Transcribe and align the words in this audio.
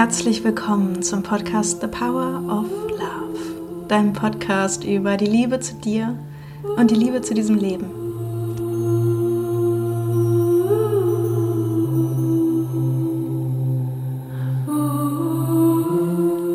Herzlich 0.00 0.42
willkommen 0.42 1.02
zum 1.02 1.22
Podcast 1.22 1.82
The 1.82 1.86
Power 1.86 2.42
of 2.48 2.70
Love, 2.88 3.84
deinem 3.86 4.14
Podcast 4.14 4.82
über 4.82 5.18
die 5.18 5.26
Liebe 5.26 5.60
zu 5.60 5.74
dir 5.74 6.16
und 6.78 6.90
die 6.90 6.94
Liebe 6.94 7.20
zu 7.20 7.34
diesem 7.34 7.56
Leben. 7.56 7.84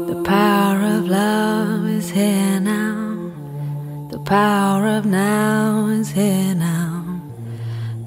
The 0.07 0.15
power 0.23 0.97
of 0.97 1.07
love 1.07 1.87
is 1.87 2.09
here 2.09 2.59
now. 2.59 3.31
The 4.09 4.17
power 4.25 4.97
of 4.97 5.05
now 5.05 5.85
is 5.89 6.09
here 6.09 6.55
now. 6.55 7.21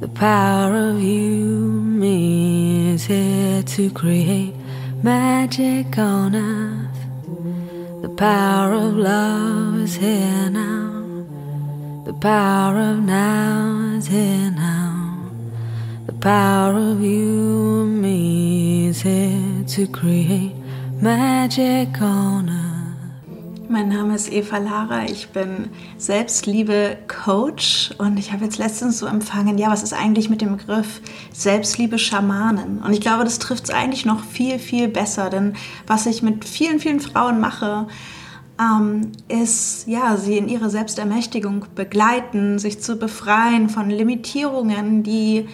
The 0.00 0.08
power 0.08 0.90
of 0.90 1.00
you, 1.00 1.70
me 1.96 2.94
is 2.94 3.06
here 3.06 3.62
to 3.76 3.88
create 3.90 4.57
magic 5.02 5.96
on 5.96 6.34
earth. 6.34 8.02
The 8.02 8.08
power 8.08 8.72
of 8.72 8.96
love 8.96 9.80
is 9.80 9.96
here 9.96 10.50
now. 10.50 11.24
The 12.04 12.14
power 12.14 12.78
of 12.78 12.98
now 12.98 13.94
is 13.96 14.08
here 14.08 14.50
now. 14.50 15.30
The 16.06 16.14
power 16.14 16.74
of 16.76 17.00
you 17.00 17.82
and 17.82 18.02
me 18.02 18.88
is 18.88 19.02
here 19.02 19.64
to 19.68 19.86
create 19.86 20.54
magic 21.00 22.00
on 22.02 22.50
earth. 22.50 22.67
Mein 23.70 23.88
Name 23.88 24.14
ist 24.14 24.32
Eva 24.32 24.56
Lara, 24.56 25.04
ich 25.04 25.28
bin 25.28 25.68
Selbstliebe-Coach 25.98 27.90
und 27.98 28.18
ich 28.18 28.32
habe 28.32 28.46
jetzt 28.46 28.56
letztens 28.56 28.98
so 28.98 29.04
empfangen, 29.04 29.58
ja, 29.58 29.68
was 29.70 29.82
ist 29.82 29.92
eigentlich 29.92 30.30
mit 30.30 30.40
dem 30.40 30.56
Begriff 30.56 31.02
Selbstliebe-Schamanen? 31.34 32.78
Und 32.78 32.94
ich 32.94 33.02
glaube, 33.02 33.24
das 33.24 33.38
trifft 33.38 33.64
es 33.64 33.70
eigentlich 33.70 34.06
noch 34.06 34.24
viel, 34.24 34.58
viel 34.58 34.88
besser, 34.88 35.28
denn 35.28 35.52
was 35.86 36.06
ich 36.06 36.22
mit 36.22 36.46
vielen, 36.46 36.80
vielen 36.80 37.00
Frauen 37.00 37.40
mache, 37.40 37.88
ähm, 38.58 39.12
ist, 39.28 39.86
ja, 39.86 40.16
sie 40.16 40.38
in 40.38 40.48
ihre 40.48 40.70
Selbstermächtigung 40.70 41.66
begleiten, 41.74 42.58
sich 42.58 42.80
zu 42.80 42.96
befreien 42.96 43.68
von 43.68 43.90
Limitierungen, 43.90 45.02
die 45.02 45.46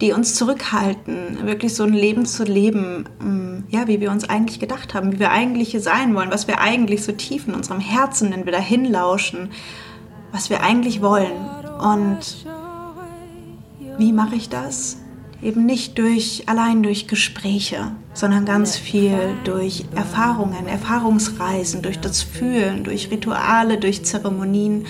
die 0.00 0.12
uns 0.12 0.34
zurückhalten, 0.34 1.46
wirklich 1.46 1.74
so 1.74 1.84
ein 1.84 1.94
Leben 1.94 2.26
zu 2.26 2.44
leben, 2.44 3.08
mm, 3.18 3.64
ja, 3.70 3.86
wie 3.86 4.00
wir 4.00 4.10
uns 4.10 4.28
eigentlich 4.28 4.60
gedacht 4.60 4.94
haben, 4.94 5.12
wie 5.12 5.18
wir 5.18 5.30
eigentlich 5.30 5.70
hier 5.70 5.80
sein 5.80 6.14
wollen, 6.14 6.30
was 6.30 6.46
wir 6.46 6.60
eigentlich 6.60 7.02
so 7.02 7.12
tief 7.12 7.48
in 7.48 7.54
unserem 7.54 7.80
Herzen, 7.80 8.30
wenn 8.30 8.44
wir 8.44 8.52
da 8.52 8.58
hinlauschen, 8.58 9.50
was 10.32 10.50
wir 10.50 10.62
eigentlich 10.62 11.00
wollen. 11.00 11.32
Und 11.80 12.46
wie 13.98 14.12
mache 14.12 14.34
ich 14.34 14.50
das? 14.50 14.98
Eben 15.42 15.66
nicht 15.66 15.98
durch, 15.98 16.44
allein 16.46 16.82
durch 16.82 17.08
Gespräche, 17.08 17.92
sondern 18.14 18.46
ganz 18.46 18.76
viel 18.76 19.18
durch 19.44 19.84
Erfahrungen, 19.94 20.66
Erfahrungsreisen, 20.66 21.82
durch 21.82 22.00
das 22.00 22.22
Fühlen, 22.22 22.84
durch 22.84 23.10
Rituale, 23.10 23.78
durch 23.78 24.04
Zeremonien. 24.04 24.86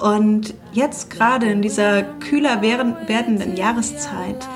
Und 0.00 0.54
jetzt 0.72 1.10
gerade 1.10 1.46
in 1.46 1.62
dieser 1.62 2.02
kühler 2.02 2.60
werdenden 2.60 3.56
Jahreszeit 3.56 4.46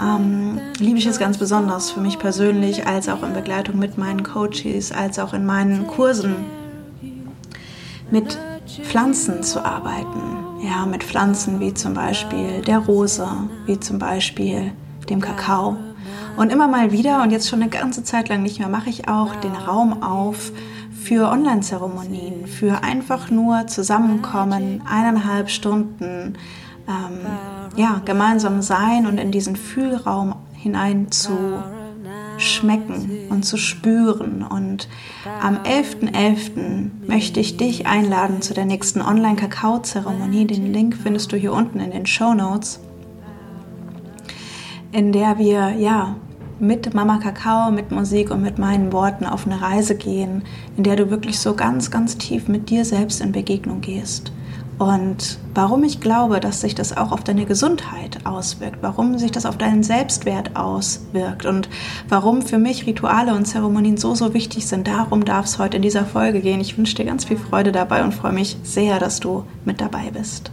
ähm, 0.00 0.60
liebe 0.78 0.98
ich 0.98 1.06
es 1.06 1.18
ganz 1.18 1.38
besonders 1.38 1.90
für 1.90 2.00
mich 2.00 2.18
persönlich, 2.18 2.86
als 2.86 3.08
auch 3.08 3.22
in 3.22 3.32
Begleitung 3.34 3.78
mit 3.78 3.98
meinen 3.98 4.22
Coaches, 4.22 4.92
als 4.92 5.18
auch 5.18 5.34
in 5.34 5.44
meinen 5.44 5.86
Kursen 5.86 6.36
mit 8.10 8.38
Pflanzen 8.84 9.42
zu 9.42 9.64
arbeiten. 9.64 10.47
Ja, 10.60 10.86
mit 10.86 11.04
Pflanzen 11.04 11.60
wie 11.60 11.72
zum 11.72 11.94
Beispiel 11.94 12.62
der 12.62 12.78
Rose, 12.78 13.26
wie 13.66 13.78
zum 13.78 13.98
Beispiel 13.98 14.72
dem 15.08 15.20
Kakao. 15.20 15.76
Und 16.36 16.52
immer 16.52 16.68
mal 16.68 16.92
wieder, 16.92 17.22
und 17.22 17.30
jetzt 17.30 17.48
schon 17.48 17.62
eine 17.62 17.70
ganze 17.70 18.04
Zeit 18.04 18.28
lang 18.28 18.42
nicht 18.42 18.58
mehr, 18.58 18.68
mache 18.68 18.90
ich 18.90 19.08
auch 19.08 19.34
den 19.36 19.54
Raum 19.54 20.02
auf 20.02 20.52
für 21.02 21.30
Online-Zeremonien, 21.30 22.46
für 22.46 22.82
einfach 22.82 23.30
nur 23.30 23.66
zusammenkommen, 23.66 24.82
eineinhalb 24.88 25.48
Stunden, 25.48 26.34
ähm, 26.88 27.26
ja, 27.76 28.00
gemeinsam 28.04 28.62
sein 28.62 29.06
und 29.06 29.18
in 29.18 29.30
diesen 29.30 29.56
Fühlraum 29.56 30.34
hinein 30.54 31.10
zu 31.10 31.62
schmecken 32.38 33.28
und 33.30 33.44
zu 33.44 33.56
spüren. 33.56 34.42
Und 34.42 34.88
am 35.40 35.56
11.11. 35.58 36.12
.11. 36.12 36.90
möchte 37.06 37.40
ich 37.40 37.56
dich 37.56 37.86
einladen 37.86 38.42
zu 38.42 38.54
der 38.54 38.64
nächsten 38.64 39.02
Online-Kakao-Zeremonie. 39.02 40.46
Den 40.46 40.72
Link 40.72 40.96
findest 40.96 41.32
du 41.32 41.36
hier 41.36 41.52
unten 41.52 41.80
in 41.80 41.90
den 41.90 42.06
Show 42.06 42.34
Notes, 42.34 42.80
in 44.92 45.12
der 45.12 45.38
wir 45.38 45.70
ja 45.72 46.16
mit 46.60 46.92
Mama 46.94 47.18
Kakao, 47.18 47.70
mit 47.70 47.92
Musik 47.92 48.30
und 48.30 48.42
mit 48.42 48.58
meinen 48.58 48.92
Worten 48.92 49.26
auf 49.26 49.46
eine 49.46 49.60
Reise 49.60 49.94
gehen, 49.94 50.42
in 50.76 50.82
der 50.82 50.96
du 50.96 51.10
wirklich 51.10 51.38
so 51.38 51.54
ganz, 51.54 51.90
ganz 51.90 52.18
tief 52.18 52.48
mit 52.48 52.70
dir 52.70 52.84
selbst 52.84 53.20
in 53.20 53.32
Begegnung 53.32 53.80
gehst. 53.80 54.32
Und 54.78 55.40
warum 55.54 55.82
ich 55.82 56.00
glaube, 56.00 56.38
dass 56.38 56.60
sich 56.60 56.76
das 56.76 56.96
auch 56.96 57.10
auf 57.10 57.24
deine 57.24 57.46
Gesundheit 57.46 58.24
auswirkt, 58.24 58.78
warum 58.80 59.18
sich 59.18 59.32
das 59.32 59.44
auf 59.44 59.58
deinen 59.58 59.82
Selbstwert 59.82 60.54
auswirkt 60.54 61.46
und 61.46 61.68
warum 62.08 62.42
für 62.42 62.58
mich 62.58 62.86
Rituale 62.86 63.34
und 63.34 63.44
Zeremonien 63.44 63.96
so, 63.96 64.14
so 64.14 64.34
wichtig 64.34 64.68
sind, 64.68 64.86
darum 64.86 65.24
darf 65.24 65.46
es 65.46 65.58
heute 65.58 65.78
in 65.78 65.82
dieser 65.82 66.04
Folge 66.04 66.40
gehen. 66.40 66.60
Ich 66.60 66.78
wünsche 66.78 66.94
dir 66.94 67.04
ganz 67.04 67.24
viel 67.24 67.36
Freude 67.38 67.72
dabei 67.72 68.04
und 68.04 68.14
freue 68.14 68.32
mich 68.32 68.56
sehr, 68.62 69.00
dass 69.00 69.18
du 69.18 69.44
mit 69.64 69.80
dabei 69.80 70.12
bist. 70.12 70.52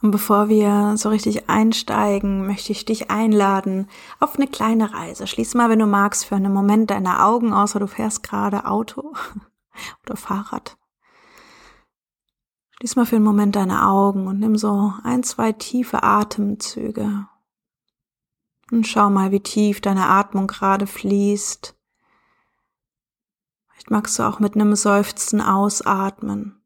Und 0.00 0.12
bevor 0.12 0.48
wir 0.48 0.96
so 0.96 1.08
richtig 1.08 1.48
einsteigen, 1.48 2.46
möchte 2.46 2.70
ich 2.70 2.84
dich 2.84 3.10
einladen 3.10 3.88
auf 4.20 4.36
eine 4.36 4.46
kleine 4.46 4.94
Reise. 4.94 5.26
Schließ 5.26 5.54
mal, 5.54 5.70
wenn 5.70 5.78
du 5.80 5.86
magst, 5.86 6.26
für 6.26 6.36
einen 6.36 6.52
Moment 6.52 6.90
deine 6.90 7.24
Augen, 7.24 7.52
außer 7.52 7.80
du 7.80 7.88
fährst 7.88 8.22
gerade 8.22 8.66
Auto 8.66 9.14
oder 10.06 10.16
Fahrrad. 10.16 10.76
Schließ 12.76 12.96
mal 12.96 13.06
für 13.06 13.16
einen 13.16 13.24
Moment 13.24 13.56
deine 13.56 13.86
Augen 13.86 14.26
und 14.26 14.40
nimm 14.40 14.56
so 14.56 14.92
ein, 15.02 15.22
zwei 15.22 15.52
tiefe 15.52 16.02
Atemzüge. 16.02 17.28
Und 18.70 18.86
schau 18.86 19.10
mal, 19.10 19.30
wie 19.30 19.40
tief 19.40 19.80
deine 19.80 20.06
Atmung 20.06 20.46
gerade 20.46 20.86
fließt. 20.86 21.76
Vielleicht 23.68 23.90
magst 23.90 24.18
du 24.18 24.22
auch 24.22 24.40
mit 24.40 24.54
einem 24.54 24.74
Seufzen 24.74 25.40
ausatmen. 25.40 26.62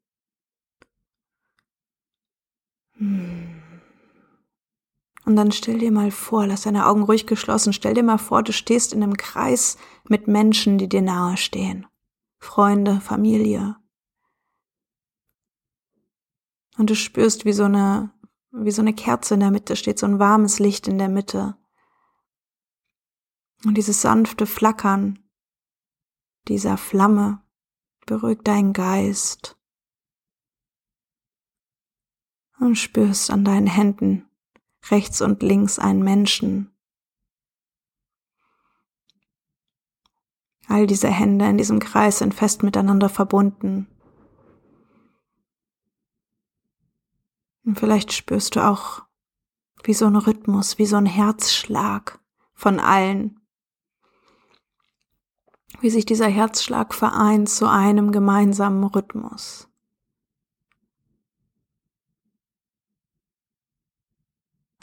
Hm. 2.92 3.62
Und 5.24 5.36
dann 5.36 5.52
stell 5.52 5.78
dir 5.78 5.92
mal 5.92 6.10
vor, 6.10 6.46
lass 6.46 6.62
deine 6.62 6.86
Augen 6.86 7.02
ruhig 7.02 7.26
geschlossen, 7.26 7.74
stell 7.74 7.92
dir 7.92 8.02
mal 8.02 8.18
vor, 8.18 8.42
du 8.42 8.52
stehst 8.52 8.94
in 8.94 9.02
einem 9.02 9.16
Kreis 9.16 9.76
mit 10.08 10.26
Menschen, 10.26 10.78
die 10.78 10.88
dir 10.88 11.02
nahe 11.02 11.36
stehen. 11.36 11.86
Freunde, 12.38 13.00
Familie. 13.00 13.76
Und 16.78 16.90
du 16.90 16.94
spürst, 16.94 17.44
wie 17.44 17.52
so 17.52 17.64
eine, 17.64 18.10
wie 18.52 18.70
so 18.70 18.80
eine 18.80 18.94
Kerze 18.94 19.34
in 19.34 19.40
der 19.40 19.50
Mitte 19.50 19.76
steht, 19.76 19.98
so 19.98 20.06
ein 20.06 20.18
warmes 20.18 20.58
Licht 20.58 20.88
in 20.88 20.98
der 20.98 21.08
Mitte. 21.08 21.56
Und 23.64 23.74
dieses 23.74 24.00
sanfte 24.00 24.46
Flackern 24.46 25.18
dieser 26.46 26.78
Flamme 26.78 27.42
beruhigt 28.06 28.46
deinen 28.46 28.72
Geist 28.72 29.58
und 32.60 32.76
spürst 32.76 33.30
an 33.30 33.44
deinen 33.44 33.66
Händen 33.66 34.28
rechts 34.90 35.20
und 35.20 35.42
links 35.42 35.78
einen 35.78 36.02
Menschen. 36.02 36.72
All 40.68 40.86
diese 40.86 41.08
Hände 41.08 41.48
in 41.48 41.58
diesem 41.58 41.80
Kreis 41.80 42.18
sind 42.18 42.34
fest 42.34 42.62
miteinander 42.62 43.08
verbunden. 43.08 43.88
Und 47.68 47.78
vielleicht 47.78 48.14
spürst 48.14 48.56
du 48.56 48.66
auch 48.66 49.02
wie 49.82 49.92
so 49.92 50.06
ein 50.06 50.16
Rhythmus, 50.16 50.78
wie 50.78 50.86
so 50.86 50.96
ein 50.96 51.04
Herzschlag 51.04 52.18
von 52.54 52.80
allen. 52.80 53.42
Wie 55.80 55.90
sich 55.90 56.06
dieser 56.06 56.28
Herzschlag 56.28 56.94
vereint 56.94 57.50
zu 57.50 57.68
einem 57.68 58.10
gemeinsamen 58.10 58.82
Rhythmus. 58.84 59.68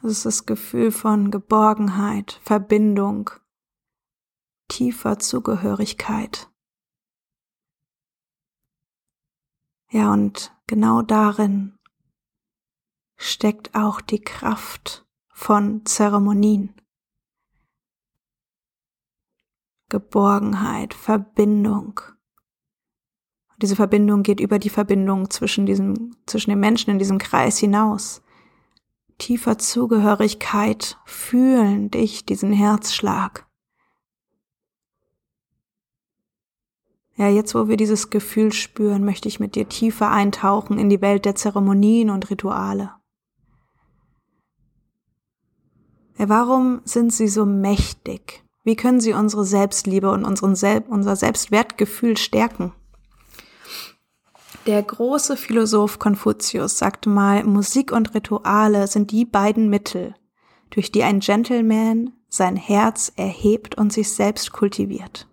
Das 0.03 0.11
ist 0.11 0.25
das 0.27 0.45
Gefühl 0.45 0.91
von 0.91 1.31
Geborgenheit, 1.31 2.39
Verbindung, 2.43 3.31
tiefer 4.67 5.17
Zugehörigkeit. 5.17 6.51
Ja, 9.89 10.13
und 10.13 10.55
genau 10.67 11.01
darin 11.01 11.75
steckt 13.15 13.75
auch 13.75 14.01
die 14.01 14.21
Kraft 14.21 15.05
von 15.29 15.85
Zeremonien. 15.85 16.73
Geborgenheit, 19.89 20.93
Verbindung. 20.93 22.01
diese 23.61 23.75
Verbindung 23.75 24.23
geht 24.23 24.39
über 24.39 24.59
die 24.59 24.69
Verbindung 24.69 25.29
zwischen 25.29 25.65
diesem, 25.65 26.15
zwischen 26.25 26.49
den 26.49 26.59
Menschen 26.59 26.89
in 26.89 26.99
diesem 26.99 27.17
Kreis 27.17 27.57
hinaus 27.57 28.21
tiefer 29.17 29.57
Zugehörigkeit 29.57 30.97
fühlen 31.05 31.89
dich, 31.91 32.25
diesen 32.25 32.51
Herzschlag. 32.51 33.47
Ja, 37.17 37.29
jetzt 37.29 37.55
wo 37.55 37.69
wir 37.69 37.77
dieses 37.77 38.09
Gefühl 38.09 38.51
spüren, 38.51 39.05
möchte 39.05 39.29
ich 39.29 39.39
mit 39.39 39.55
dir 39.55 39.69
tiefer 39.69 40.11
eintauchen 40.11 40.77
in 40.77 40.89
die 40.89 41.01
Welt 41.01 41.23
der 41.23 41.35
Zeremonien 41.35 42.09
und 42.09 42.29
Rituale. 42.29 42.83
Ja, 42.83 43.01
warum 46.17 46.81
sind 46.85 47.13
sie 47.13 47.27
so 47.27 47.45
mächtig? 47.45 48.43
Wie 48.63 48.75
können 48.75 48.99
sie 48.99 49.13
unsere 49.13 49.45
Selbstliebe 49.45 50.09
und 50.09 50.25
unseren 50.25 50.55
Sel 50.55 50.83
unser 50.87 51.15
Selbstwertgefühl 51.15 52.17
stärken? 52.17 52.71
Der 54.65 54.81
große 54.81 55.37
Philosoph 55.37 55.99
Konfuzius 55.99 56.79
sagte 56.79 57.09
mal, 57.09 57.43
Musik 57.43 57.91
und 57.91 58.15
Rituale 58.15 58.87
sind 58.87 59.11
die 59.11 59.25
beiden 59.25 59.69
Mittel, 59.69 60.15
durch 60.71 60.91
die 60.91 61.03
ein 61.03 61.19
Gentleman 61.19 62.13
sein 62.29 62.55
Herz 62.55 63.11
erhebt 63.15 63.75
und 63.75 63.93
sich 63.93 64.11
selbst 64.11 64.51
kultiviert. 64.51 65.27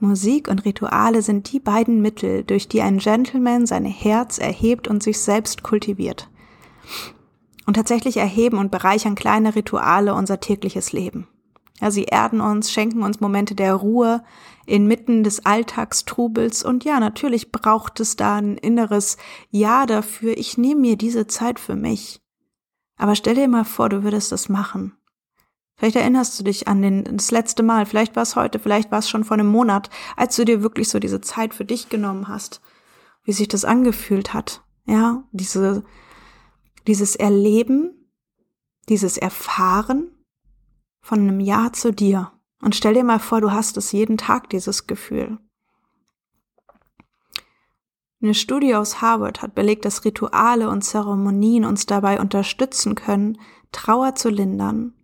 Musik 0.00 0.48
und 0.48 0.64
Rituale 0.64 1.22
sind 1.22 1.52
die 1.52 1.60
beiden 1.60 2.02
Mittel, 2.02 2.44
durch 2.44 2.68
die 2.68 2.82
ein 2.82 2.98
Gentleman 2.98 3.66
sein 3.66 3.84
Herz 3.84 4.38
erhebt 4.38 4.88
und 4.88 5.02
sich 5.02 5.20
selbst 5.20 5.62
kultiviert. 5.62 6.28
Und 7.66 7.74
tatsächlich 7.74 8.16
erheben 8.16 8.58
und 8.58 8.70
bereichern 8.70 9.16
kleine 9.16 9.54
Rituale 9.54 10.14
unser 10.14 10.40
tägliches 10.40 10.92
Leben. 10.92 11.28
Ja, 11.80 11.90
sie 11.90 12.04
erden 12.04 12.40
uns, 12.40 12.72
schenken 12.72 13.02
uns 13.02 13.20
Momente 13.20 13.54
der 13.54 13.74
Ruhe 13.74 14.22
inmitten 14.64 15.22
des 15.22 15.44
Alltagstrubels 15.44 16.64
und 16.64 16.84
ja, 16.84 16.98
natürlich 17.00 17.52
braucht 17.52 18.00
es 18.00 18.16
da 18.16 18.36
ein 18.36 18.56
inneres 18.56 19.16
Ja 19.50 19.86
dafür, 19.86 20.36
ich 20.36 20.56
nehme 20.56 20.80
mir 20.80 20.96
diese 20.96 21.26
Zeit 21.26 21.60
für 21.60 21.76
mich. 21.76 22.20
Aber 22.96 23.14
stell 23.14 23.34
dir 23.34 23.46
mal 23.48 23.64
vor, 23.64 23.88
du 23.88 24.02
würdest 24.02 24.32
das 24.32 24.48
machen. 24.48 24.96
Vielleicht 25.76 25.96
erinnerst 25.96 26.40
du 26.40 26.44
dich 26.44 26.68
an 26.68 26.80
den, 26.80 27.04
das 27.04 27.30
letzte 27.30 27.62
Mal, 27.62 27.84
vielleicht 27.84 28.16
war 28.16 28.22
es 28.22 28.34
heute, 28.34 28.58
vielleicht 28.58 28.90
war 28.90 29.00
es 29.00 29.10
schon 29.10 29.24
vor 29.24 29.34
einem 29.34 29.48
Monat, 29.48 29.90
als 30.16 30.34
du 30.36 30.44
dir 30.46 30.62
wirklich 30.62 30.88
so 30.88 30.98
diese 30.98 31.20
Zeit 31.20 31.52
für 31.52 31.66
dich 31.66 31.90
genommen 31.90 32.28
hast, 32.28 32.62
wie 33.24 33.32
sich 33.32 33.48
das 33.48 33.66
angefühlt 33.66 34.32
hat. 34.32 34.62
Ja, 34.86 35.24
diese, 35.32 35.84
dieses 36.86 37.16
Erleben, 37.16 38.10
dieses 38.88 39.16
Erfahren 39.18 40.10
von 41.00 41.20
einem 41.20 41.40
Ja 41.40 41.72
zu 41.72 41.92
dir. 41.92 42.32
Und 42.60 42.74
stell 42.74 42.94
dir 42.94 43.04
mal 43.04 43.18
vor, 43.18 43.40
du 43.40 43.52
hast 43.52 43.76
es 43.76 43.92
jeden 43.92 44.16
Tag, 44.16 44.50
dieses 44.50 44.86
Gefühl. 44.86 45.38
Eine 48.22 48.34
Studie 48.34 48.74
aus 48.74 49.02
Harvard 49.02 49.42
hat 49.42 49.54
belegt, 49.54 49.84
dass 49.84 50.04
Rituale 50.04 50.70
und 50.70 50.82
Zeremonien 50.82 51.64
uns 51.64 51.86
dabei 51.86 52.18
unterstützen 52.18 52.94
können, 52.94 53.38
Trauer 53.72 54.14
zu 54.14 54.30
lindern 54.30 54.94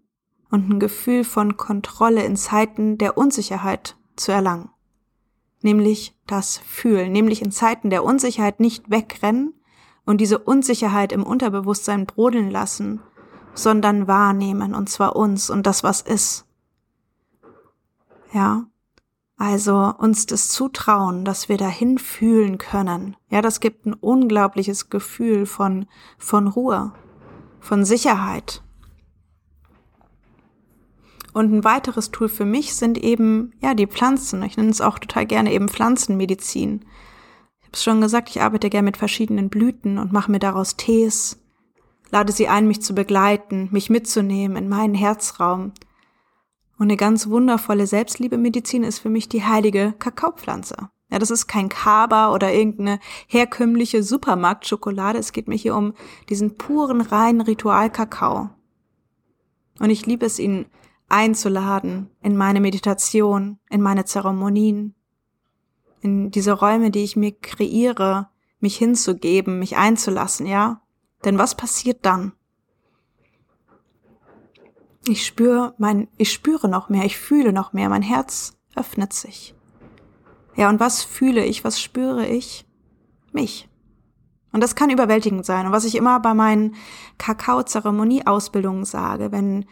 und 0.51 0.71
ein 0.71 0.81
Gefühl 0.81 1.25
von 1.25 1.57
Kontrolle 1.57 2.25
in 2.25 2.37
Zeiten 2.37 2.97
der 2.99 3.19
Unsicherheit 3.19 3.97
zu 4.17 4.33
erlangen. 4.33 4.71
Nämlich 5.61 6.17
das 6.27 6.59
Fühlen, 6.59 7.13
nämlich 7.13 7.43
in 7.43 7.53
Zeiten 7.53 7.91
der 7.91 8.03
Unsicherheit 8.03 8.61
nicht 8.61 8.91
wegrennen 8.91 9.55
und 10.05 10.21
diese 10.21 10.39
Unsicherheit 10.39 11.13
im 11.13 11.25
Unterbewusstsein 11.25 12.07
brodeln 12.07 12.51
lassen, 12.51 13.01
sondern 13.55 14.09
wahrnehmen, 14.09 14.75
und 14.75 14.89
zwar 14.89 15.17
uns 15.17 15.51
und 15.51 15.67
das, 15.67 15.85
was 15.85 16.01
ist. 16.01 16.47
Ja, 18.33 18.67
also 19.37 19.93
uns 19.99 20.27
das 20.27 20.49
zutrauen, 20.49 21.25
dass 21.25 21.49
wir 21.49 21.57
dahin 21.57 21.99
fühlen 21.99 22.59
können. 22.59 23.17
Ja, 23.29 23.43
das 23.43 23.61
gibt 23.61 23.87
ein 23.87 23.95
unglaubliches 23.95 24.91
Gefühl 24.91 25.47
von, 25.47 25.87
von 26.19 26.49
Ruhe, 26.49 26.93
von 27.61 27.85
Sicherheit, 27.85 28.63
und 31.33 31.53
ein 31.53 31.65
weiteres 31.65 32.11
Tool 32.11 32.29
für 32.29 32.45
mich 32.45 32.75
sind 32.75 32.99
eben, 32.99 33.53
ja, 33.61 33.75
die 33.75 33.87
Pflanzen. 33.87 34.43
Ich 34.43 34.57
nenne 34.57 34.71
es 34.71 34.81
auch 34.81 34.99
total 34.99 35.27
gerne 35.27 35.53
eben 35.53 35.69
Pflanzenmedizin. 35.69 36.85
Es 37.73 37.83
schon 37.83 38.01
gesagt, 38.01 38.29
ich 38.29 38.43
arbeite 38.43 38.69
gerne 38.69 38.85
mit 38.85 38.97
verschiedenen 38.97 39.49
Blüten 39.49 39.99
und 39.99 40.13
mache 40.13 40.31
mir 40.31 40.39
daraus 40.39 40.77
Tees, 40.77 41.39
lade 42.11 42.33
sie 42.33 42.49
ein, 42.49 42.69
mich 42.69 42.83
zu 42.83 42.95
begleiten, 42.95 43.69
mich 43.73 43.89
mitzunehmen 43.89 44.57
in 44.57 44.69
meinen 44.69 44.95
Herzraum. 44.95 45.73
Und 46.79 46.89
eine 46.89 46.97
ganz 46.97 47.29
wundervolle 47.29 47.87
Selbstliebemedizin 47.87 48.85
ist 48.85 48.99
für 48.99 49.09
mich 49.09 49.29
die 49.29 49.45
heilige 49.45 49.95
Kakaopflanze. 49.99 50.91
Ja, 51.11 51.19
das 51.19 51.31
ist 51.31 51.47
kein 51.47 51.69
Kaba 51.69 52.33
oder 52.33 52.53
irgendeine 52.53 52.99
herkömmliche 53.27 54.03
Supermarktschokolade. 54.03 55.19
Es 55.19 55.33
geht 55.33 55.49
mir 55.49 55.57
hier 55.57 55.75
um 55.77 55.95
diesen 56.29 56.57
puren, 56.57 57.01
reinen 57.01 57.43
Ritualkakao. 57.43 58.51
Und 59.79 59.91
ich 59.91 60.07
liebe 60.07 60.27
es, 60.27 60.39
ihn 60.39 60.67
einzuladen 61.09 62.11
in 62.23 62.37
meine 62.37 62.61
Meditation, 62.61 63.59
in 63.69 63.83
meine 63.83 64.05
Zeremonien, 64.05 64.95
in 66.03 66.31
diese 66.31 66.53
Räume, 66.53 66.91
die 66.91 67.05
ich 67.05 67.17
mir 67.17 67.33
kreiere, 67.33 68.29
mich 68.61 68.77
hinzugeben, 68.77 69.59
mich 69.59 69.77
einzulassen, 69.77 70.47
ja? 70.47 70.83
Denn 71.25 71.39
was 71.39 71.57
passiert 71.57 72.05
dann? 72.05 72.33
Ich 75.07 75.25
spüre 75.25 75.75
mein, 75.79 76.09
ich 76.17 76.33
spüre 76.33 76.69
noch 76.69 76.89
mehr, 76.89 77.05
ich 77.05 77.17
fühle 77.17 77.53
noch 77.53 77.73
mehr, 77.73 77.89
mein 77.89 78.03
Herz 78.03 78.59
öffnet 78.77 79.13
sich. 79.13 79.55
Ja, 80.57 80.69
und 80.69 80.81
was 80.81 81.03
fühle 81.03 81.45
ich, 81.45 81.65
was 81.65 81.81
spüre 81.81 82.27
ich? 82.27 82.67
Mich. 83.33 83.69
Und 84.53 84.63
das 84.63 84.75
kann 84.75 84.91
überwältigend 84.91 85.47
sein. 85.47 85.67
Und 85.67 85.73
was 85.73 85.85
ich 85.85 85.95
immer 85.95 86.21
bei 86.21 86.35
meinen 86.35 86.75
Kakao-Zeremonie-Ausbildungen 87.19 88.85
sage, 88.85 89.33
wenn 89.33 89.65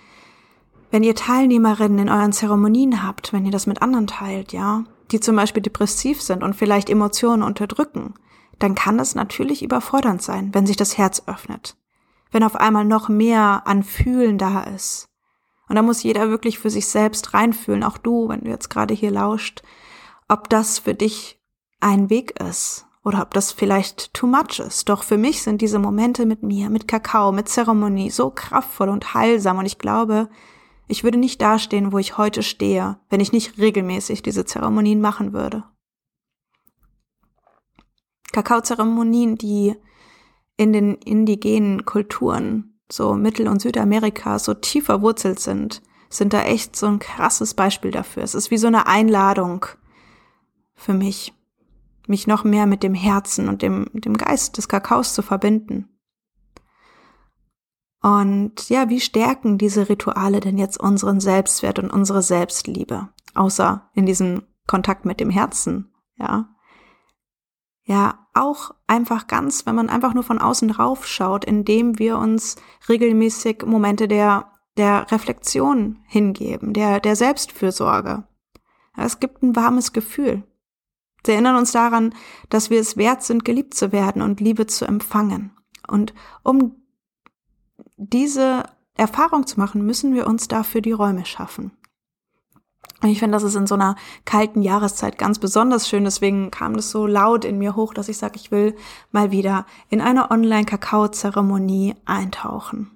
wenn 0.91 1.05
ihr 1.05 1.15
Teilnehmerinnen 1.15 2.01
in 2.01 2.09
euren 2.09 2.33
Zeremonien 2.33 3.05
habt, 3.05 3.33
wenn 3.33 3.47
ihr 3.47 3.53
das 3.53 3.67
mit 3.67 3.81
anderen 3.81 4.07
teilt, 4.07 4.53
ja, 4.53 4.85
die 5.13 5.21
zum 5.21 5.37
Beispiel 5.37 5.63
depressiv 5.63 6.23
sind 6.23 6.43
und 6.43 6.55
vielleicht 6.55 6.91
Emotionen 6.91 7.43
unterdrücken, 7.43 8.15
dann 8.59 8.75
kann 8.75 8.99
das 8.99 9.15
natürlich 9.15 9.63
überfordernd 9.63 10.23
sein, 10.23 10.55
wenn 10.55 10.67
sich 10.67 10.77
das 10.77 10.99
Herz 10.99 11.23
öffnet. 11.27 11.77
Wenn 12.31 12.45
auf 12.45 12.57
einmal 12.57 12.85
noch 12.85 13.09
mehr 13.09 13.63
an 13.67 13.83
Fühlen 13.83 14.39
da 14.39 14.63
ist. 14.63 15.09
Und 15.69 15.77
da 15.77 15.83
muss 15.83 16.03
jeder 16.03 16.31
wirklich 16.31 16.59
für 16.59 16.71
sich 16.71 16.87
selbst 16.87 17.35
reinfühlen, 17.35 17.85
auch 17.85 17.99
du, 17.99 18.29
wenn 18.29 18.41
du 18.41 18.51
jetzt 18.51 18.71
gerade 18.71 18.95
hier 18.95 19.11
lauscht, 19.11 19.63
ob 20.29 20.49
das 20.49 20.79
für 20.79 20.95
dich 20.95 21.41
ein 21.81 22.11
Weg 22.11 22.39
ist 22.41 22.87
oder 23.05 23.23
ob 23.23 23.35
das 23.35 23.53
vielleicht 23.53 24.13
too 24.15 24.27
much 24.27 24.59
ist. 24.59 24.89
Doch 24.89 25.03
für 25.03 25.17
mich 25.17 25.43
sind 25.43 25.61
diese 25.61 25.79
Momente 25.79 26.27
mit 26.27 26.43
mir, 26.43 26.71
mit 26.71 26.87
Kakao, 26.87 27.33
mit 27.33 27.49
Zeremonie 27.49 28.11
so 28.11 28.31
kraftvoll 28.31 28.89
und 28.89 29.15
heilsam 29.15 29.59
und 29.59 29.67
ich 29.67 29.79
glaube, 29.79 30.29
ich 30.91 31.05
würde 31.05 31.19
nicht 31.19 31.41
dastehen, 31.41 31.93
wo 31.93 31.99
ich 31.99 32.19
heute 32.19 32.43
stehe, 32.43 32.99
wenn 33.09 33.21
ich 33.21 33.33
nicht 33.33 33.59
regelmäßig 33.59 34.23
diese 34.23 34.45
Zeremonien 34.45 35.01
machen 35.01 35.33
würde. 35.33 35.65
Kakaozeremonien, 38.33 39.37
die 39.37 39.77
in 40.57 40.73
den 40.73 40.95
indigenen 40.97 41.85
Kulturen, 41.85 42.79
so 42.91 43.15
Mittel- 43.15 43.49
und 43.49 43.63
Südamerika, 43.63 44.39
so 44.39 44.55
tief 44.55 44.87
verwurzelt 44.87 45.41
sind, 45.41 45.83
sind 46.09 46.33
da 46.33 46.43
echt 46.43 46.77
so 46.77 46.87
ein 46.87 46.99
krasses 46.99 47.55
Beispiel 47.55 47.93
dafür. 47.93 48.23
Es 48.23 48.35
ist 48.35 48.51
wie 48.51 48.59
so 48.59 48.67
eine 48.67 48.87
Einladung 48.87 49.67
für 50.75 50.93
mich, 50.93 51.33
mich 52.07 52.27
noch 52.27 52.45
mehr 52.45 52.67
mit 52.67 52.83
dem 52.83 52.95
Herzen 52.95 53.49
und 53.49 53.63
dem, 53.63 53.87
dem 53.93 54.17
Geist 54.17 54.59
des 54.59 54.69
Kakaos 54.69 55.15
zu 55.15 55.23
verbinden. 55.23 55.89
Und 58.03 58.69
ja, 58.71 58.89
wie 58.89 59.01
stärken 59.01 59.59
diese 59.59 59.89
Rituale 59.89 60.41
denn 60.41 60.57
jetzt 60.57 60.81
unseren 60.81 61.21
Selbstwert 61.21 61.79
und 61.79 61.91
unsere 61.91 62.23
Selbstliebe? 62.23 63.11
Außer 63.35 63.91
in 63.95 64.07
diesem 64.07 64.43
Kontakt 64.67 65.05
mit 65.05 65.21
dem 65.21 65.31
Herzen, 65.31 65.93
ja. 66.17 66.49
Ja, 67.85 68.29
auch 68.35 68.71
einfach 68.87 69.27
ganz, 69.27 69.67
wenn 69.67 69.75
man 69.75 69.91
einfach 69.91 70.15
nur 70.15 70.23
von 70.23 70.39
außen 70.39 70.69
drauf 70.69 71.07
schaut, 71.07 71.45
indem 71.45 71.99
wir 71.99 72.19
uns 72.19 72.57
regelmäßig 72.89 73.65
Momente 73.67 74.07
der, 74.07 74.53
der 74.77 75.11
Reflexion 75.11 75.99
hingeben, 76.07 76.73
der, 76.73 77.01
der 77.01 77.17
Selbstfürsorge. 77.17 78.25
Es 78.97 79.19
gibt 79.19 79.43
ein 79.43 79.57
warmes 79.57 79.93
Gefühl. 79.93 80.45
Sie 81.27 81.33
erinnern 81.33 81.57
uns 81.57 81.73
daran, 81.73 82.15
dass 82.49 82.71
wir 82.71 82.81
es 82.81 82.97
wert 82.97 83.23
sind, 83.23 83.45
geliebt 83.45 83.75
zu 83.75 83.93
werden 83.93 84.23
und 84.23 84.41
Liebe 84.41 84.67
zu 84.67 84.85
empfangen. 84.85 85.51
Und 85.89 86.15
um 86.43 86.80
diese 88.01 88.65
Erfahrung 88.97 89.47
zu 89.47 89.61
machen, 89.61 89.85
müssen 89.85 90.15
wir 90.15 90.27
uns 90.27 90.49
dafür 90.49 90.81
die 90.81 90.93
Räume 90.93 91.27
schaffen. 91.27 91.73
Und 93.03 93.09
ich 93.09 93.19
finde, 93.19 93.37
das 93.37 93.43
ist 93.43 93.55
in 93.55 93.67
so 93.67 93.75
einer 93.75 93.97
kalten 94.25 94.63
Jahreszeit 94.63 95.17
ganz 95.17 95.39
besonders 95.39 95.89
schön. 95.89 96.05
Deswegen 96.05 96.51
kam 96.51 96.77
das 96.77 96.91
so 96.91 97.07
laut 97.07 97.45
in 97.45 97.59
mir 97.59 97.77
hoch, 97.77 97.95
dass 97.95 98.09
ich 98.09 98.19
sage, 98.19 98.37
ich 98.37 98.51
will 98.51 98.75
mal 99.11 99.31
wieder 99.31 99.65
in 99.89 100.01
eine 100.01 100.31
Online-Kakao-Zeremonie 100.31 101.95
eintauchen. 102.05 102.91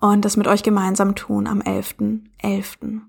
Und 0.00 0.24
das 0.24 0.36
mit 0.36 0.48
euch 0.48 0.62
gemeinsam 0.62 1.14
tun 1.14 1.46
am 1.46 1.60
11.11. 1.60 2.20
.11. 2.42 3.00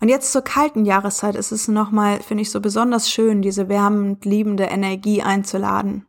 Und 0.00 0.08
jetzt 0.08 0.32
zur 0.32 0.42
kalten 0.42 0.84
Jahreszeit 0.84 1.34
ist 1.34 1.50
es 1.50 1.66
nochmal, 1.66 2.20
finde 2.20 2.42
ich, 2.42 2.50
so 2.50 2.60
besonders 2.60 3.10
schön, 3.10 3.42
diese 3.42 3.68
wärmend 3.68 4.24
liebende 4.24 4.64
Energie 4.64 5.22
einzuladen. 5.22 6.06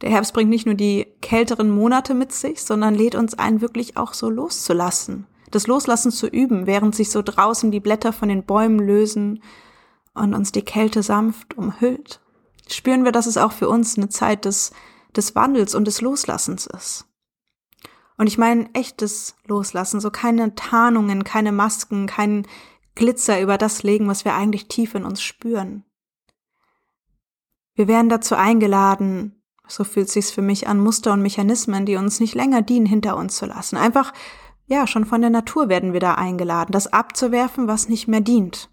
Der 0.00 0.10
Herbst 0.10 0.32
bringt 0.32 0.50
nicht 0.50 0.66
nur 0.66 0.76
die 0.76 1.06
kälteren 1.20 1.70
Monate 1.70 2.14
mit 2.14 2.32
sich, 2.32 2.62
sondern 2.62 2.94
lädt 2.94 3.14
uns 3.14 3.34
ein, 3.34 3.60
wirklich 3.60 3.96
auch 3.96 4.14
so 4.14 4.30
loszulassen. 4.30 5.26
das 5.50 5.66
Loslassen 5.66 6.12
zu 6.12 6.26
üben, 6.26 6.66
während 6.66 6.94
sich 6.94 7.10
so 7.10 7.22
draußen 7.22 7.70
die 7.70 7.80
Blätter 7.80 8.12
von 8.12 8.28
den 8.28 8.44
Bäumen 8.44 8.78
lösen 8.78 9.42
und 10.12 10.34
uns 10.34 10.52
die 10.52 10.62
Kälte 10.62 11.02
sanft 11.02 11.56
umhüllt, 11.56 12.20
spüren 12.68 13.04
wir, 13.04 13.12
dass 13.12 13.26
es 13.26 13.38
auch 13.38 13.52
für 13.52 13.68
uns 13.68 13.96
eine 13.96 14.10
Zeit 14.10 14.44
des, 14.44 14.72
des 15.16 15.34
Wandels 15.34 15.74
und 15.74 15.86
des 15.86 16.02
Loslassens 16.02 16.66
ist. 16.66 17.06
Und 18.18 18.26
ich 18.26 18.36
meine 18.36 18.68
echtes 18.74 19.36
Loslassen, 19.46 20.00
so 20.00 20.10
keine 20.10 20.54
Tarnungen, 20.54 21.24
keine 21.24 21.52
Masken, 21.52 22.06
kein 22.06 22.46
Glitzer 22.94 23.40
über 23.40 23.56
das 23.56 23.84
legen, 23.84 24.08
was 24.08 24.24
wir 24.24 24.34
eigentlich 24.34 24.68
tief 24.68 24.94
in 24.94 25.04
uns 25.04 25.22
spüren. 25.22 25.84
Wir 27.74 27.86
werden 27.86 28.08
dazu 28.08 28.34
eingeladen, 28.34 29.37
so 29.68 29.84
fühlt 29.84 30.08
sich's 30.08 30.30
für 30.30 30.42
mich 30.42 30.66
an, 30.66 30.80
Muster 30.80 31.12
und 31.12 31.22
Mechanismen, 31.22 31.86
die 31.86 31.96
uns 31.96 32.20
nicht 32.20 32.34
länger 32.34 32.62
dienen, 32.62 32.86
hinter 32.86 33.16
uns 33.16 33.36
zu 33.36 33.46
lassen. 33.46 33.76
Einfach, 33.76 34.12
ja, 34.66 34.86
schon 34.86 35.04
von 35.04 35.20
der 35.20 35.30
Natur 35.30 35.68
werden 35.68 35.92
wir 35.92 36.00
da 36.00 36.14
eingeladen, 36.14 36.72
das 36.72 36.92
abzuwerfen, 36.92 37.68
was 37.68 37.88
nicht 37.88 38.08
mehr 38.08 38.20
dient. 38.20 38.70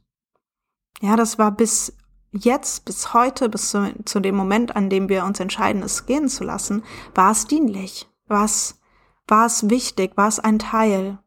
Ja, 1.02 1.16
das 1.16 1.38
war 1.38 1.52
bis 1.52 1.96
jetzt, 2.32 2.86
bis 2.86 3.14
heute, 3.14 3.50
bis 3.50 3.70
zu, 3.70 3.94
zu 4.06 4.20
dem 4.20 4.36
Moment, 4.36 4.76
an 4.76 4.90
dem 4.90 5.10
wir 5.10 5.26
uns 5.26 5.40
entscheiden, 5.40 5.84
es 5.84 6.06
gehen 6.06 6.28
zu 6.30 6.44
lassen, 6.44 6.84
war 7.14 7.32
es 7.32 7.48
dienlich, 7.48 8.10
war 8.28 8.46
es, 8.46 8.80
war 9.28 9.46
es 9.46 9.70
wichtig, 9.70 10.18
war 10.18 10.28
es 10.28 10.40
ein 10.40 10.60
Teil. 10.60 11.20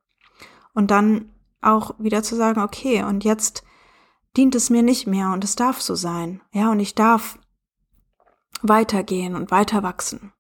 Und 0.75 0.91
dann 0.91 1.31
auch 1.61 1.95
wieder 1.99 2.23
zu 2.23 2.37
sagen, 2.37 2.61
okay, 2.61 3.03
und 3.03 3.25
jetzt 3.25 3.65
dient 4.37 4.55
es 4.55 4.71
mir 4.71 4.83
nicht 4.83 5.07
mehr 5.07 5.33
und 5.33 5.45
es 5.45 5.57
darf 5.57 5.81
so 5.81 5.95
sein. 5.95 6.41
Ja, 6.53 6.71
und 6.71 6.81
ich 6.81 6.95
darf 6.95 7.39
weitergehen 8.63 9.35
und 9.35 9.51
weiter 9.51 9.83
wachsen. 9.83 10.33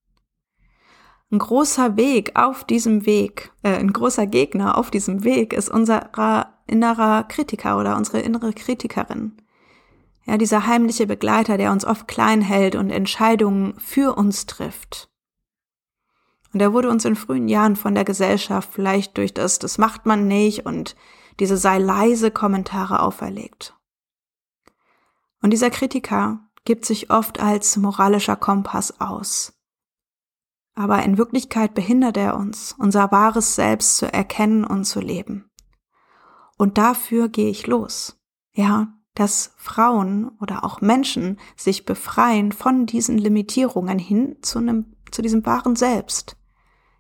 Ein 1.30 1.38
großer 1.38 1.96
Weg 1.96 2.32
auf 2.36 2.64
diesem 2.64 3.04
Weg, 3.04 3.52
äh, 3.62 3.76
ein 3.76 3.92
großer 3.92 4.26
Gegner 4.26 4.78
auf 4.78 4.90
diesem 4.90 5.24
Weg 5.24 5.52
ist 5.52 5.68
unser 5.68 6.10
innerer 6.66 7.24
Kritiker 7.24 7.78
oder 7.78 7.96
unsere 7.96 8.20
innere 8.20 8.52
Kritikerin. 8.52 9.36
Ja, 10.24 10.38
dieser 10.38 10.66
heimliche 10.66 11.06
Begleiter, 11.06 11.56
der 11.58 11.72
uns 11.72 11.84
oft 11.84 12.08
klein 12.08 12.40
hält 12.40 12.76
und 12.76 12.90
Entscheidungen 12.90 13.74
für 13.78 14.16
uns 14.16 14.46
trifft. 14.46 15.10
Und 16.52 16.60
er 16.60 16.72
wurde 16.72 16.90
uns 16.90 17.04
in 17.04 17.16
frühen 17.16 17.48
Jahren 17.48 17.76
von 17.76 17.94
der 17.94 18.04
Gesellschaft 18.04 18.70
vielleicht 18.72 19.18
durch 19.18 19.34
das, 19.34 19.58
das 19.58 19.76
macht 19.76 20.06
man 20.06 20.26
nicht 20.28 20.64
und 20.64 20.96
diese 21.40 21.56
sei 21.56 21.78
leise 21.78 22.30
Kommentare 22.30 23.00
auferlegt. 23.00 23.74
Und 25.40 25.50
dieser 25.50 25.70
Kritiker 25.70 26.40
gibt 26.68 26.84
sich 26.84 27.08
oft 27.08 27.40
als 27.40 27.78
moralischer 27.78 28.36
Kompass 28.36 29.00
aus. 29.00 29.54
Aber 30.74 31.02
in 31.02 31.16
Wirklichkeit 31.16 31.72
behindert 31.72 32.18
er 32.18 32.36
uns, 32.36 32.74
unser 32.78 33.10
wahres 33.10 33.54
Selbst 33.54 33.96
zu 33.96 34.12
erkennen 34.12 34.64
und 34.64 34.84
zu 34.84 35.00
leben. 35.00 35.50
Und 36.58 36.76
dafür 36.76 37.30
gehe 37.30 37.48
ich 37.48 37.66
los. 37.66 38.20
Ja, 38.52 38.88
dass 39.14 39.54
Frauen 39.56 40.30
oder 40.42 40.62
auch 40.62 40.82
Menschen 40.82 41.38
sich 41.56 41.86
befreien 41.86 42.52
von 42.52 42.84
diesen 42.84 43.16
Limitierungen 43.16 43.98
hin 43.98 44.36
zu 44.42 44.58
einem, 44.58 44.94
zu 45.10 45.22
diesem 45.22 45.46
wahren 45.46 45.74
Selbst. 45.74 46.36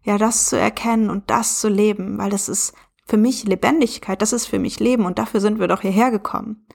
Ja, 0.02 0.16
das 0.16 0.46
zu 0.46 0.58
erkennen 0.58 1.10
und 1.10 1.28
das 1.28 1.60
zu 1.60 1.68
leben, 1.68 2.16
weil 2.16 2.30
das 2.30 2.48
ist 2.48 2.72
für 3.04 3.18
mich 3.18 3.44
Lebendigkeit, 3.44 4.22
das 4.22 4.32
ist 4.32 4.46
für 4.46 4.58
mich 4.58 4.80
Leben 4.80 5.04
und 5.04 5.18
dafür 5.18 5.40
sind 5.40 5.58
wir 5.58 5.68
doch 5.68 5.82
hierher 5.82 6.10
gekommen. 6.10 6.66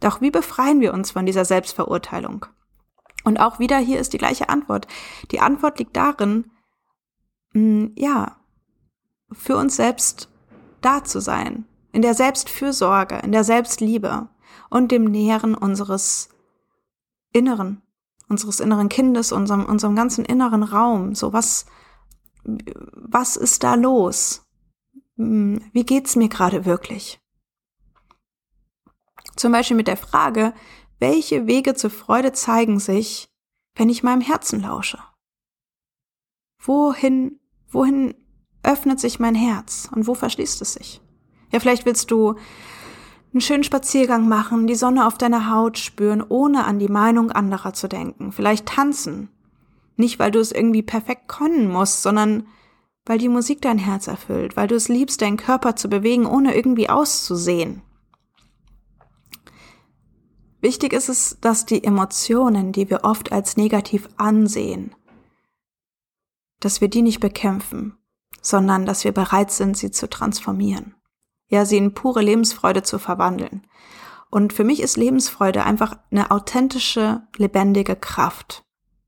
Doch 0.00 0.20
wie 0.20 0.30
befreien 0.30 0.80
wir 0.80 0.94
uns 0.94 1.10
von 1.10 1.26
dieser 1.26 1.44
Selbstverurteilung? 1.44 2.46
Und 3.24 3.40
auch 3.40 3.58
wieder 3.58 3.78
hier 3.78 3.98
ist 3.98 4.12
die 4.12 4.18
gleiche 4.18 4.48
Antwort. 4.48 4.86
Die 5.32 5.40
Antwort 5.40 5.78
liegt 5.78 5.96
darin, 5.96 6.50
mh, 7.52 7.62
mm, 7.62 7.92
ja, 7.96 8.36
für 9.32 9.56
uns 9.56 9.76
selbst 9.76 10.30
da 10.80 11.04
zu 11.04 11.20
sein, 11.20 11.66
in 11.92 12.02
der 12.02 12.14
Selbstfürsorge, 12.14 13.18
in 13.18 13.32
der 13.32 13.44
Selbstliebe 13.44 14.28
und 14.70 14.92
dem 14.92 15.04
Nähren 15.04 15.54
unseres 15.54 16.30
Inneren, 17.32 17.82
unseres 18.28 18.60
inneren 18.60 18.88
Kindes, 18.88 19.32
unserem, 19.32 19.66
unserem 19.66 19.94
ganzen 19.94 20.24
inneren 20.24 20.62
Raum. 20.62 21.14
So 21.14 21.32
was, 21.32 21.66
was 22.44 23.36
ist 23.36 23.62
da 23.64 23.74
los? 23.74 24.46
Hm, 25.16 25.60
wie 25.72 25.84
geht's 25.84 26.16
mir 26.16 26.28
gerade 26.28 26.64
wirklich? 26.64 27.20
Zum 29.38 29.52
Beispiel 29.52 29.76
mit 29.76 29.86
der 29.86 29.96
Frage, 29.96 30.52
welche 30.98 31.46
Wege 31.46 31.74
zur 31.74 31.90
Freude 31.90 32.32
zeigen 32.32 32.80
sich, 32.80 33.28
wenn 33.76 33.88
ich 33.88 34.02
meinem 34.02 34.20
Herzen 34.20 34.60
lausche? 34.60 34.98
Wohin, 36.60 37.38
wohin 37.68 38.14
öffnet 38.64 38.98
sich 38.98 39.20
mein 39.20 39.36
Herz 39.36 39.88
und 39.94 40.08
wo 40.08 40.14
verschließt 40.14 40.60
es 40.60 40.72
sich? 40.72 41.00
Ja, 41.52 41.60
vielleicht 41.60 41.86
willst 41.86 42.10
du 42.10 42.34
einen 43.32 43.40
schönen 43.40 43.62
Spaziergang 43.62 44.26
machen, 44.26 44.66
die 44.66 44.74
Sonne 44.74 45.06
auf 45.06 45.18
deiner 45.18 45.52
Haut 45.54 45.78
spüren, 45.78 46.24
ohne 46.28 46.64
an 46.64 46.80
die 46.80 46.88
Meinung 46.88 47.30
anderer 47.30 47.74
zu 47.74 47.88
denken. 47.88 48.32
Vielleicht 48.32 48.66
tanzen. 48.66 49.28
Nicht, 49.94 50.18
weil 50.18 50.32
du 50.32 50.40
es 50.40 50.50
irgendwie 50.50 50.82
perfekt 50.82 51.28
können 51.28 51.70
musst, 51.70 52.02
sondern 52.02 52.48
weil 53.06 53.18
die 53.18 53.28
Musik 53.28 53.62
dein 53.62 53.78
Herz 53.78 54.08
erfüllt, 54.08 54.56
weil 54.56 54.66
du 54.66 54.74
es 54.74 54.88
liebst, 54.88 55.22
deinen 55.22 55.36
Körper 55.36 55.76
zu 55.76 55.88
bewegen, 55.88 56.26
ohne 56.26 56.56
irgendwie 56.56 56.90
auszusehen. 56.90 57.82
Wichtig 60.60 60.92
ist 60.92 61.08
es, 61.08 61.38
dass 61.40 61.66
die 61.66 61.84
Emotionen, 61.84 62.72
die 62.72 62.90
wir 62.90 63.04
oft 63.04 63.30
als 63.30 63.56
negativ 63.56 64.08
ansehen, 64.16 64.94
dass 66.60 66.80
wir 66.80 66.88
die 66.88 67.02
nicht 67.02 67.20
bekämpfen, 67.20 67.96
sondern 68.42 68.84
dass 68.84 69.04
wir 69.04 69.12
bereit 69.12 69.52
sind, 69.52 69.76
sie 69.76 69.90
zu 69.90 70.08
transformieren. 70.08 70.96
Ja, 71.46 71.64
sie 71.64 71.76
in 71.76 71.94
pure 71.94 72.22
Lebensfreude 72.22 72.82
zu 72.82 72.98
verwandeln. 72.98 73.66
Und 74.30 74.52
für 74.52 74.64
mich 74.64 74.80
ist 74.80 74.96
Lebensfreude 74.96 75.64
einfach 75.64 75.96
eine 76.10 76.30
authentische, 76.30 77.26
lebendige 77.36 77.96
Kraft. 77.96 78.64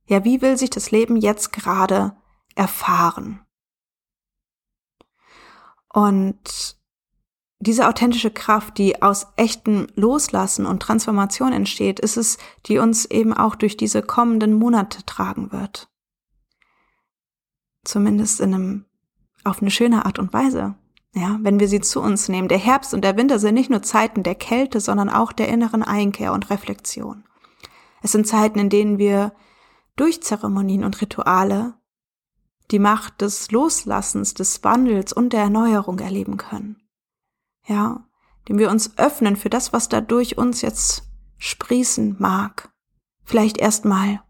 Ja, 0.06 0.24
wie 0.24 0.40
will 0.40 0.56
sich 0.56 0.70
das 0.70 0.90
Leben 0.90 1.16
jetzt 1.16 1.52
gerade 1.52 2.16
erfahren? 2.54 3.40
Und 5.92 6.79
diese 7.60 7.86
authentische 7.86 8.30
Kraft, 8.30 8.78
die 8.78 9.02
aus 9.02 9.26
echtem 9.36 9.86
Loslassen 9.94 10.64
und 10.64 10.80
Transformation 10.80 11.52
entsteht, 11.52 12.00
ist 12.00 12.16
es, 12.16 12.38
die 12.66 12.78
uns 12.78 13.04
eben 13.04 13.34
auch 13.34 13.54
durch 13.54 13.76
diese 13.76 14.02
kommenden 14.02 14.54
Monate 14.54 15.04
tragen 15.04 15.52
wird. 15.52 15.90
Zumindest 17.84 18.40
in 18.40 18.54
einem, 18.54 18.84
auf 19.44 19.60
eine 19.60 19.70
schöne 19.70 20.06
Art 20.06 20.18
und 20.18 20.32
Weise. 20.32 20.74
Ja, 21.12 21.38
wenn 21.42 21.60
wir 21.60 21.68
sie 21.68 21.80
zu 21.80 22.00
uns 22.00 22.28
nehmen. 22.28 22.48
Der 22.48 22.58
Herbst 22.58 22.94
und 22.94 23.04
der 23.04 23.16
Winter 23.16 23.38
sind 23.38 23.54
nicht 23.54 23.68
nur 23.68 23.82
Zeiten 23.82 24.22
der 24.22 24.36
Kälte, 24.36 24.80
sondern 24.80 25.10
auch 25.10 25.32
der 25.32 25.48
inneren 25.48 25.82
Einkehr 25.82 26.32
und 26.32 26.50
Reflexion. 26.50 27.24
Es 28.00 28.12
sind 28.12 28.26
Zeiten, 28.26 28.58
in 28.58 28.70
denen 28.70 28.96
wir 28.98 29.34
durch 29.96 30.22
Zeremonien 30.22 30.84
und 30.84 31.00
Rituale 31.02 31.74
die 32.70 32.78
Macht 32.78 33.20
des 33.20 33.50
Loslassens, 33.50 34.32
des 34.32 34.62
Wandels 34.64 35.12
und 35.12 35.32
der 35.32 35.40
Erneuerung 35.40 35.98
erleben 35.98 36.36
können 36.36 36.79
ja, 37.70 38.04
dem 38.48 38.58
wir 38.58 38.70
uns 38.70 38.98
öffnen 38.98 39.36
für 39.36 39.48
das, 39.48 39.72
was 39.72 39.88
da 39.88 40.00
durch 40.00 40.36
uns 40.36 40.60
jetzt 40.60 41.04
sprießen 41.38 42.16
mag. 42.18 42.70
Vielleicht 43.24 43.58
erstmal 43.58 44.22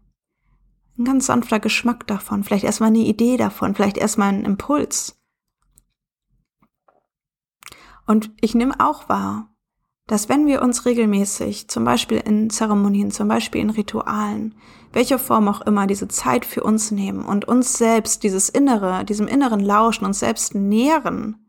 ein 0.97 1.05
ganz 1.05 1.25
sanfter 1.25 1.59
Geschmack 1.59 2.05
davon, 2.05 2.43
vielleicht 2.43 2.63
erstmal 2.63 2.89
eine 2.89 2.99
Idee 2.99 3.37
davon, 3.37 3.73
vielleicht 3.73 3.97
erstmal 3.97 4.29
ein 4.29 4.45
Impuls. 4.45 5.19
Und 8.05 8.31
ich 8.41 8.53
nehme 8.53 8.79
auch 8.79 9.09
wahr, 9.09 9.49
dass 10.05 10.29
wenn 10.29 10.45
wir 10.45 10.61
uns 10.61 10.85
regelmäßig, 10.85 11.69
zum 11.69 11.83
Beispiel 11.83 12.17
in 12.17 12.49
Zeremonien, 12.49 13.11
zum 13.11 13.27
Beispiel 13.27 13.61
in 13.61 13.69
Ritualen, 13.69 14.55
welche 14.91 15.17
Form 15.17 15.47
auch 15.47 15.61
immer, 15.61 15.87
diese 15.87 16.09
Zeit 16.09 16.45
für 16.45 16.63
uns 16.63 16.91
nehmen 16.91 17.25
und 17.25 17.47
uns 17.47 17.77
selbst 17.77 18.23
dieses 18.23 18.49
Innere, 18.49 19.05
diesem 19.05 19.27
inneren 19.27 19.61
Lauschen, 19.61 20.05
uns 20.05 20.19
selbst 20.19 20.53
nähren, 20.53 21.40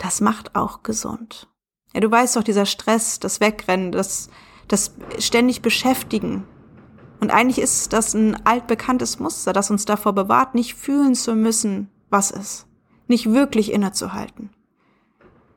das 0.00 0.22
macht 0.22 0.56
auch 0.56 0.82
gesund. 0.82 1.48
Ja, 1.92 2.00
du 2.00 2.10
weißt 2.10 2.36
doch, 2.36 2.42
dieser 2.42 2.66
Stress, 2.66 3.20
das 3.20 3.40
Wegrennen, 3.40 3.92
das, 3.92 4.30
das 4.66 4.94
ständig 5.18 5.60
Beschäftigen. 5.60 6.44
Und 7.20 7.30
eigentlich 7.30 7.58
ist 7.58 7.92
das 7.92 8.14
ein 8.14 8.46
altbekanntes 8.46 9.20
Muster, 9.20 9.52
das 9.52 9.70
uns 9.70 9.84
davor 9.84 10.14
bewahrt, 10.14 10.54
nicht 10.54 10.74
fühlen 10.74 11.14
zu 11.14 11.34
müssen, 11.34 11.90
was 12.08 12.30
ist. 12.30 12.66
Nicht 13.08 13.30
wirklich 13.30 13.72
innezuhalten. 13.72 14.50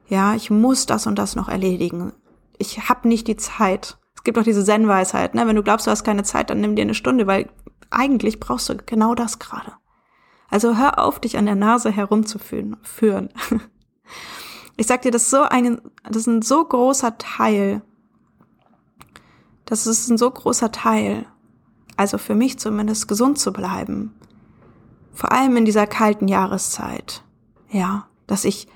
Ja, 0.08 0.36
ich 0.36 0.50
muss 0.50 0.86
das 0.86 1.08
und 1.08 1.18
das 1.18 1.38
noch 1.38 1.48
erledigen. 1.48 2.12
Ich 2.58 2.90
habe 2.90 3.08
nicht 3.08 3.28
die 3.30 3.38
Zeit. 3.38 3.98
Es 4.14 4.24
gibt 4.24 4.38
auch 4.38 4.44
diese 4.44 4.66
Zen-Weisheit, 4.66 5.36
ne? 5.36 5.48
Wenn 5.48 5.56
du 5.56 5.64
glaubst, 5.64 5.88
du 5.88 5.92
hast 5.92 6.04
keine 6.04 6.24
Zeit, 6.24 6.50
dann 6.50 6.60
nimm 6.60 6.76
dir 6.76 6.82
eine 6.82 6.94
Stunde, 6.94 7.28
weil 7.28 7.50
eigentlich 7.90 8.42
brauchst 8.42 8.68
du 8.68 8.76
genau 8.76 9.16
das 9.16 9.40
gerade. 9.40 9.74
Also 10.50 10.78
hör 10.78 11.00
auf, 11.00 11.20
dich 11.20 11.38
an 11.38 11.46
der 11.46 11.56
Nase 11.56 11.92
herumzuführen. 11.92 13.30
Ich 14.76 14.88
sag 14.88 15.02
dir, 15.04 15.12
das 15.12 15.24
ist 15.24 15.30
so 15.30 15.44
ein, 15.44 15.82
das 16.04 16.18
ist 16.18 16.28
ein 16.28 16.42
so 16.42 16.64
großer 16.64 17.18
Teil. 17.18 17.82
Das 19.66 19.88
ist 19.88 20.10
ein 20.10 20.18
so 20.18 20.30
großer 20.30 20.72
Teil. 20.72 21.26
Also 21.96 22.18
für 22.18 22.36
mich 22.36 22.60
zumindest 22.60 23.08
gesund 23.08 23.38
zu 23.38 23.54
bleiben. 23.54 24.14
Vor 25.14 25.32
allem 25.32 25.58
in 25.58 25.66
dieser 25.66 25.86
kalten 25.86 26.28
Jahreszeit. 26.28 27.24
Ja, 27.70 28.08
dass 28.28 28.46
ich 28.46 28.68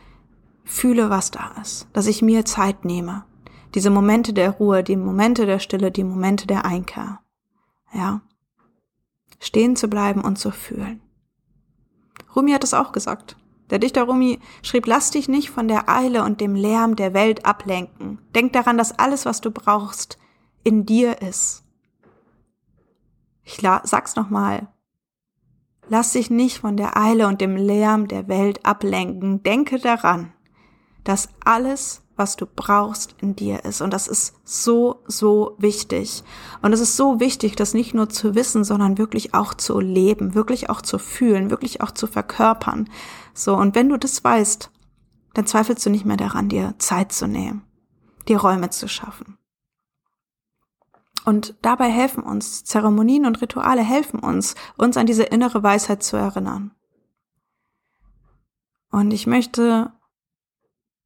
fühle, 0.63 1.09
was 1.09 1.31
da 1.31 1.55
ist, 1.61 1.87
dass 1.93 2.07
ich 2.07 2.21
mir 2.21 2.45
Zeit 2.45 2.85
nehme. 2.85 3.23
Diese 3.73 3.89
Momente 3.89 4.33
der 4.33 4.51
Ruhe, 4.51 4.83
die 4.83 4.95
Momente 4.95 5.45
der 5.45 5.59
Stille, 5.59 5.91
die 5.91 6.03
Momente 6.03 6.47
der 6.47 6.65
Einkehr. 6.65 7.19
Ja. 7.93 8.21
Stehen 9.39 9.75
zu 9.75 9.87
bleiben 9.87 10.21
und 10.21 10.37
zu 10.37 10.51
fühlen. 10.51 11.01
Rumi 12.35 12.51
hat 12.51 12.63
es 12.63 12.73
auch 12.73 12.91
gesagt. 12.91 13.37
Der 13.69 13.79
Dichter 13.79 14.03
Rumi 14.03 14.39
schrieb, 14.61 14.87
lass 14.87 15.11
dich 15.11 15.27
nicht 15.27 15.49
von 15.49 15.67
der 15.67 15.89
Eile 15.89 16.23
und 16.23 16.39
dem 16.39 16.55
Lärm 16.55 16.95
der 16.95 17.13
Welt 17.13 17.45
ablenken. 17.45 18.19
Denk 18.33 18.53
daran, 18.53 18.77
dass 18.77 18.97
alles, 18.97 19.25
was 19.25 19.41
du 19.41 19.51
brauchst, 19.51 20.17
in 20.63 20.85
dir 20.85 21.21
ist. 21.21 21.63
Ich 23.43 23.61
sag's 23.83 24.15
nochmal. 24.15 24.67
Lass 25.89 26.11
dich 26.11 26.29
nicht 26.29 26.59
von 26.59 26.75
der 26.75 26.97
Eile 26.97 27.27
und 27.27 27.39
dem 27.39 27.55
Lärm 27.55 28.07
der 28.07 28.27
Welt 28.27 28.65
ablenken. 28.65 29.43
Denke 29.43 29.79
daran, 29.79 30.33
dass 31.03 31.29
alles, 31.43 32.01
was 32.17 32.35
du 32.35 32.45
brauchst, 32.45 33.15
in 33.21 33.35
dir 33.35 33.63
ist. 33.63 33.81
Und 33.81 33.93
das 33.93 34.07
ist 34.07 34.33
so, 34.43 35.03
so 35.07 35.55
wichtig. 35.57 36.23
Und 36.61 36.73
es 36.73 36.79
ist 36.79 36.97
so 36.97 37.19
wichtig, 37.19 37.55
das 37.55 37.73
nicht 37.73 37.93
nur 37.93 38.09
zu 38.09 38.35
wissen, 38.35 38.63
sondern 38.63 38.97
wirklich 38.97 39.33
auch 39.33 39.53
zu 39.53 39.79
leben, 39.79 40.33
wirklich 40.33 40.69
auch 40.69 40.81
zu 40.81 40.99
fühlen, 40.99 41.49
wirklich 41.49 41.81
auch 41.81 41.91
zu 41.91 42.07
verkörpern. 42.07 42.89
So, 43.33 43.55
und 43.55 43.75
wenn 43.75 43.89
du 43.89 43.97
das 43.97 44.23
weißt, 44.23 44.71
dann 45.33 45.45
zweifelst 45.45 45.85
du 45.85 45.89
nicht 45.89 46.05
mehr 46.05 46.17
daran, 46.17 46.49
dir 46.49 46.73
Zeit 46.79 47.11
zu 47.11 47.27
nehmen, 47.27 47.63
dir 48.27 48.39
Räume 48.39 48.71
zu 48.71 48.87
schaffen. 48.87 49.37
Und 51.23 51.55
dabei 51.61 51.89
helfen 51.91 52.23
uns, 52.23 52.63
Zeremonien 52.63 53.25
und 53.25 53.41
Rituale 53.41 53.81
helfen 53.81 54.19
uns, 54.19 54.55
uns 54.77 54.97
an 54.97 55.05
diese 55.05 55.23
innere 55.23 55.61
Weisheit 55.61 56.01
zu 56.01 56.15
erinnern. 56.17 56.71
Und 58.89 59.11
ich 59.11 59.27
möchte 59.27 59.91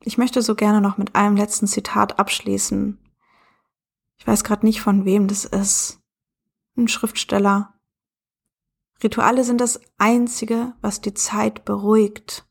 ich 0.04 0.18
möchte 0.18 0.42
so 0.42 0.56
gerne 0.56 0.82
noch 0.82 0.98
mit 0.98 1.16
einem 1.16 1.36
letzten 1.36 1.68
Zitat 1.68 2.20
abschließen. 2.20 2.98
Ich 4.18 4.28
weiß 4.28 4.44
gerade 4.44 4.66
nicht, 4.66 4.82
von 4.82 5.06
wem 5.06 5.28
das 5.28 5.46
ist. 5.46 6.00
Ein 6.76 6.88
Schriftsteller. 6.88 7.74
Rituale 9.04 9.44
sind 9.44 9.62
das 9.62 9.80
Einzige, 9.98 10.74
was 10.82 11.02
die 11.02 11.14
Zeit 11.14 11.66
beruhigt. 11.66 12.46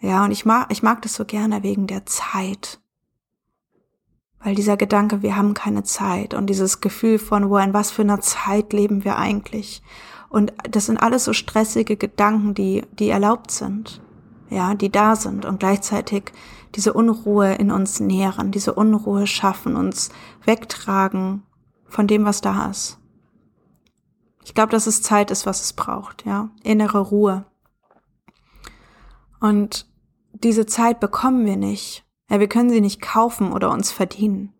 Ja, 0.00 0.24
und 0.24 0.32
ich 0.32 0.44
mag, 0.44 0.70
ich 0.70 0.82
mag 0.82 1.02
das 1.02 1.14
so 1.14 1.24
gerne 1.24 1.62
wegen 1.62 1.86
der 1.86 2.06
Zeit. 2.06 2.80
Weil 4.38 4.54
dieser 4.54 4.76
Gedanke, 4.76 5.22
wir 5.22 5.36
haben 5.36 5.54
keine 5.54 5.82
Zeit 5.82 6.34
und 6.34 6.46
dieses 6.46 6.80
Gefühl 6.80 7.18
von, 7.18 7.50
wo 7.50 7.58
in 7.58 7.74
was 7.74 7.90
für 7.90 8.02
einer 8.02 8.20
Zeit 8.20 8.72
leben 8.72 9.04
wir 9.04 9.16
eigentlich. 9.16 9.82
Und 10.28 10.52
das 10.70 10.86
sind 10.86 10.98
alles 10.98 11.24
so 11.24 11.32
stressige 11.32 11.96
Gedanken, 11.96 12.54
die, 12.54 12.84
die 12.92 13.08
erlaubt 13.08 13.50
sind 13.50 14.02
ja, 14.50 14.74
die 14.74 14.90
da 14.90 15.16
sind 15.16 15.44
und 15.44 15.60
gleichzeitig 15.60 16.32
diese 16.74 16.92
Unruhe 16.92 17.54
in 17.54 17.70
uns 17.70 18.00
nähren, 18.00 18.50
diese 18.50 18.74
Unruhe 18.74 19.26
schaffen, 19.26 19.76
uns 19.76 20.10
wegtragen 20.44 21.42
von 21.86 22.06
dem, 22.06 22.24
was 22.24 22.40
da 22.40 22.70
ist. 22.70 22.98
Ich 24.44 24.54
glaube, 24.54 24.70
dass 24.70 24.86
es 24.86 25.02
Zeit 25.02 25.30
ist, 25.30 25.46
was 25.46 25.62
es 25.62 25.72
braucht, 25.72 26.24
ja, 26.24 26.50
innere 26.62 27.00
Ruhe. 27.00 27.44
Und 29.40 29.86
diese 30.32 30.66
Zeit 30.66 31.00
bekommen 31.00 31.46
wir 31.46 31.56
nicht. 31.56 32.04
Ja, 32.30 32.40
wir 32.40 32.48
können 32.48 32.70
sie 32.70 32.80
nicht 32.80 33.00
kaufen 33.00 33.52
oder 33.52 33.70
uns 33.70 33.90
verdienen. 33.90 34.52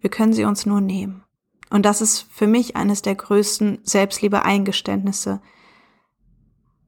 Wir 0.00 0.10
können 0.10 0.32
sie 0.32 0.44
uns 0.44 0.66
nur 0.66 0.80
nehmen. 0.80 1.24
Und 1.70 1.84
das 1.84 2.00
ist 2.00 2.26
für 2.30 2.46
mich 2.46 2.76
eines 2.76 3.02
der 3.02 3.14
größten 3.14 3.80
Selbstliebe-Eingeständnisse. 3.82 5.40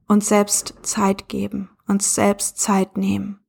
Uns 0.07 0.27
selbst 0.27 0.75
Zeit 0.81 1.27
geben 1.27 1.70
uns 1.87 2.15
selbst 2.15 2.59
Zeit 2.59 2.97
nehmen 2.97 3.39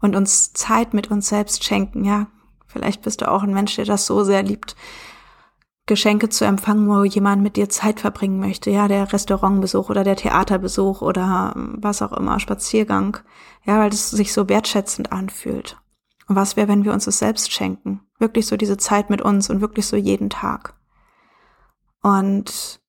und 0.00 0.16
uns 0.16 0.52
Zeit 0.52 0.94
mit 0.94 1.10
uns 1.10 1.28
selbst 1.28 1.64
schenken. 1.64 2.04
Ja, 2.04 2.26
vielleicht 2.66 3.02
bist 3.02 3.20
du 3.20 3.30
auch 3.30 3.42
ein 3.42 3.54
Mensch, 3.54 3.76
der 3.76 3.84
das 3.84 4.06
so 4.06 4.24
sehr 4.24 4.42
liebt, 4.42 4.76
Geschenke 5.86 6.28
zu 6.28 6.44
empfangen, 6.44 6.88
wo 6.88 7.02
jemand 7.04 7.42
mit 7.42 7.56
dir 7.56 7.68
Zeit 7.68 8.00
verbringen 8.00 8.38
möchte. 8.38 8.70
Ja, 8.70 8.86
der 8.86 9.12
Restaurantbesuch 9.12 9.90
oder 9.90 10.04
der 10.04 10.16
Theaterbesuch 10.16 11.02
oder 11.02 11.54
ähm, 11.56 11.76
was 11.78 12.02
auch 12.02 12.12
immer, 12.12 12.38
Spaziergang. 12.38 13.18
Ja, 13.64 13.78
weil 13.78 13.90
es 13.90 14.10
sich 14.10 14.32
so 14.32 14.48
wertschätzend 14.48 15.12
anfühlt. 15.12 15.78
Und 16.28 16.36
was 16.36 16.56
wäre, 16.56 16.68
wenn 16.68 16.84
wir 16.84 16.92
uns 16.92 17.06
das 17.06 17.18
selbst 17.18 17.52
schenken? 17.52 18.00
Wirklich 18.18 18.46
so 18.46 18.56
diese 18.56 18.76
Zeit 18.76 19.10
mit 19.10 19.22
uns 19.22 19.50
und 19.50 19.60
wirklich 19.60 19.86
so 19.86 19.96
jeden 19.96 20.30
Tag. 20.30 20.74
Und 22.00 22.80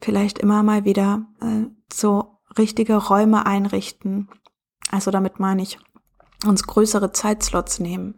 vielleicht 0.00 0.38
immer 0.38 0.62
mal 0.62 0.84
wieder 0.84 1.26
äh, 1.40 1.66
so 1.92 2.38
richtige 2.58 2.96
Räume 2.96 3.46
einrichten. 3.46 4.28
Also 4.90 5.10
damit 5.10 5.40
meine 5.40 5.62
ich, 5.62 5.78
uns 6.46 6.64
größere 6.64 7.12
Zeitslots 7.12 7.80
nehmen, 7.80 8.14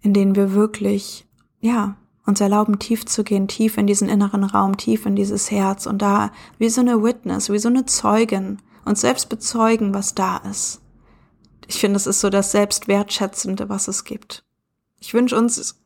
in 0.00 0.12
denen 0.12 0.36
wir 0.36 0.52
wirklich, 0.52 1.26
ja, 1.60 1.96
uns 2.26 2.40
erlauben, 2.40 2.78
tief 2.78 3.04
zu 3.04 3.22
gehen, 3.22 3.48
tief 3.48 3.76
in 3.76 3.86
diesen 3.86 4.08
inneren 4.08 4.44
Raum, 4.44 4.76
tief 4.76 5.04
in 5.04 5.16
dieses 5.16 5.50
Herz 5.50 5.86
und 5.86 6.00
da 6.00 6.30
wie 6.58 6.70
so 6.70 6.80
eine 6.80 7.02
Witness, 7.02 7.50
wie 7.50 7.58
so 7.58 7.68
eine 7.68 7.84
Zeugin, 7.84 8.62
uns 8.84 9.00
selbst 9.00 9.28
bezeugen, 9.28 9.94
was 9.94 10.14
da 10.14 10.38
ist. 10.38 10.80
Ich 11.66 11.80
finde, 11.80 11.96
es 11.96 12.06
ist 12.06 12.20
so 12.20 12.30
das 12.30 12.52
Selbstwertschätzende, 12.52 13.68
was 13.68 13.88
es 13.88 14.04
gibt. 14.04 14.44
Ich 15.00 15.14
wünsche 15.14 15.36
uns, 15.36 15.82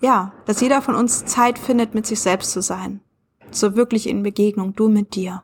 ja, 0.00 0.32
dass 0.46 0.60
jeder 0.60 0.82
von 0.82 0.94
uns 0.94 1.24
Zeit 1.24 1.58
findet, 1.58 1.94
mit 1.94 2.06
sich 2.06 2.20
selbst 2.20 2.52
zu 2.52 2.62
sein. 2.62 3.00
So 3.50 3.76
wirklich 3.76 4.08
in 4.08 4.22
Begegnung, 4.22 4.74
du 4.74 4.88
mit 4.88 5.14
dir 5.14 5.42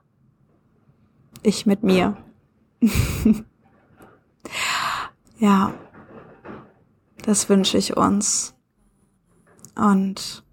ich 1.45 1.67
mit 1.67 1.83
mir. 1.83 2.17
ja, 5.39 5.73
das 7.25 7.49
wünsche 7.49 7.79
ich 7.79 7.97
uns. 7.97 8.55
Und 9.77 10.45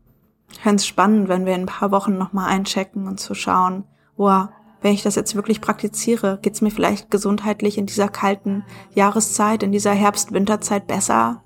ich 0.51 0.59
fände 0.59 0.77
es 0.77 0.85
spannend, 0.85 1.29
wenn 1.29 1.45
wir 1.45 1.55
in 1.55 1.61
ein 1.61 1.67
paar 1.67 1.91
Wochen 1.91 2.17
nochmal 2.17 2.49
einchecken 2.49 3.07
und 3.07 3.19
zu 3.19 3.33
schauen, 3.33 3.85
wow, 4.17 4.49
wenn 4.81 4.93
ich 4.93 5.03
das 5.03 5.15
jetzt 5.15 5.35
wirklich 5.35 5.61
praktiziere, 5.61 6.39
geht's 6.41 6.61
mir 6.61 6.71
vielleicht 6.71 7.09
gesundheitlich 7.11 7.77
in 7.77 7.85
dieser 7.85 8.09
kalten 8.09 8.63
Jahreszeit, 8.93 9.63
in 9.63 9.71
dieser 9.71 9.93
Herbst-Winterzeit 9.93 10.87
besser 10.87 11.43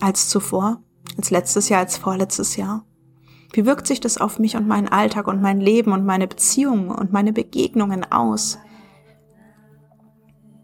als 0.00 0.28
zuvor, 0.28 0.80
als 1.16 1.30
letztes 1.30 1.68
Jahr, 1.68 1.80
als 1.80 1.96
vorletztes 1.98 2.56
Jahr? 2.56 2.84
Wie 3.52 3.66
wirkt 3.66 3.86
sich 3.86 4.00
das 4.00 4.18
auf 4.18 4.38
mich 4.38 4.56
und 4.56 4.66
meinen 4.66 4.88
Alltag 4.88 5.28
und 5.28 5.40
mein 5.40 5.60
Leben 5.60 5.92
und 5.92 6.04
meine 6.04 6.26
Beziehungen 6.26 6.90
und 6.90 7.12
meine 7.12 7.32
Begegnungen 7.32 8.10
aus? 8.10 8.58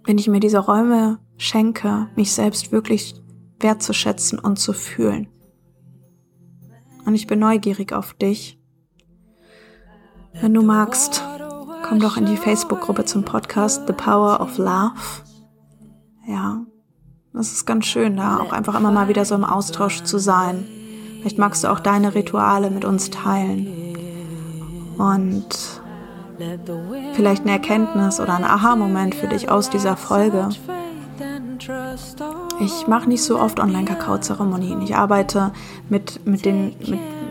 wenn 0.05 0.18
ich 0.18 0.29
mir 0.29 0.40
diese 0.40 0.59
Räume 0.59 1.18
schenke, 1.37 2.09
mich 2.16 2.33
selbst 2.33 2.73
wirklich 2.73 3.14
wertzuschätzen 3.61 4.38
und 4.38 4.59
zu 4.59 4.73
fühlen. 4.73 5.29
Und 7.05 7.14
ich 7.14 7.27
bin 7.27 7.38
neugierig 7.38 7.92
auf 7.92 8.14
dich. 8.14 8.61
Wenn 10.40 10.55
du 10.55 10.62
magst, 10.62 11.23
komm 11.87 12.01
doch 12.01 12.16
in 12.16 12.27
die 12.27 12.37
Facebook-Gruppe 12.37 13.05
zum 13.05 13.25
Podcast 13.25 13.87
The 13.87 13.92
Power 13.92 14.40
of 14.40 14.59
Love. 14.59 14.92
Ja, 16.27 16.64
das 17.33 17.53
ist 17.53 17.66
ganz 17.66 17.87
schön, 17.87 18.16
da 18.16 18.38
auch 18.38 18.53
einfach 18.53 18.79
immer 18.79 18.92
mal 18.92 19.09
wieder 19.09 19.25
so 19.25 19.35
im 19.35 19.45
Austausch 19.45 20.03
zu 20.03 20.18
sein. 20.18 20.64
Vielleicht 21.23 21.39
magst 21.39 21.63
du 21.63 21.69
auch 21.69 21.79
deine 21.79 22.17
Rituale 22.17 22.69
mit 22.69 22.85
uns 22.85 23.09
teilen. 23.11 23.69
Und 24.99 25.47
vielleicht 27.15 27.43
eine 27.43 27.53
Erkenntnis 27.53 28.19
oder 28.19 28.35
ein 28.35 28.43
Aha-Moment 28.43 29.15
für 29.15 29.29
dich 29.29 29.49
aus 29.49 29.71
dieser 29.71 29.97
Folge. 29.97 30.49
Ich 32.59 32.89
mache 32.89 33.09
nicht 33.09 33.23
so 33.23 33.39
oft 33.39 33.61
Online-Kakao-Zeremonien. 33.61 34.83
Ich 34.83 34.97
arbeite 34.97 35.53
mit, 35.89 36.27
mit, 36.27 36.45
den, 36.45 36.75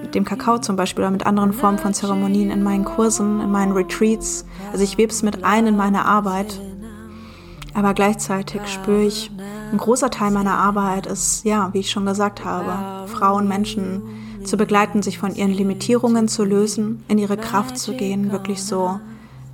mit 0.04 0.16
dem 0.16 0.24
Kakao 0.24 0.60
zum 0.60 0.78
Beispiel 0.78 1.04
oder 1.04 1.12
mit 1.12 1.26
anderen 1.26 1.52
Formen 1.52 1.78
von 1.78 1.94
Zeremonien 1.94 2.50
in 2.50 2.64
meinen 2.64 2.86
Kursen, 2.86 3.42
in 3.42 3.52
meinen 3.52 3.74
Retreats. 3.74 4.46
Also 4.72 4.86
ich 4.86 4.98
webe 4.98 5.12
es 5.12 5.22
mit 5.22 5.44
ein 5.44 5.68
in 5.68 5.76
meine 5.76 6.06
Arbeit. 6.06 6.62
Aber 7.74 7.94
gleichzeitig 7.94 8.62
spüre 8.68 9.04
ich, 9.04 9.32
ein 9.72 9.78
großer 9.78 10.10
Teil 10.10 10.32
meiner 10.32 10.58
Arbeit 10.58 11.06
ist, 11.06 11.46
ja, 11.46 11.70
wie 11.74 11.80
ich 11.80 11.92
schon 11.92 12.06
gesagt 12.06 12.44
habe, 12.44 13.08
Frauen, 13.08 13.48
Menschen, 13.48 14.02
zu 14.44 14.58
begleiten, 14.58 15.02
sich 15.02 15.18
von 15.18 15.36
ihren 15.36 15.52
Limitierungen 15.52 16.28
zu 16.28 16.44
lösen, 16.44 17.04
in 17.08 17.18
ihre 17.18 17.38
Kraft 17.38 17.78
zu 17.78 17.94
gehen, 17.94 18.32
wirklich 18.32 18.64
so, 18.64 19.00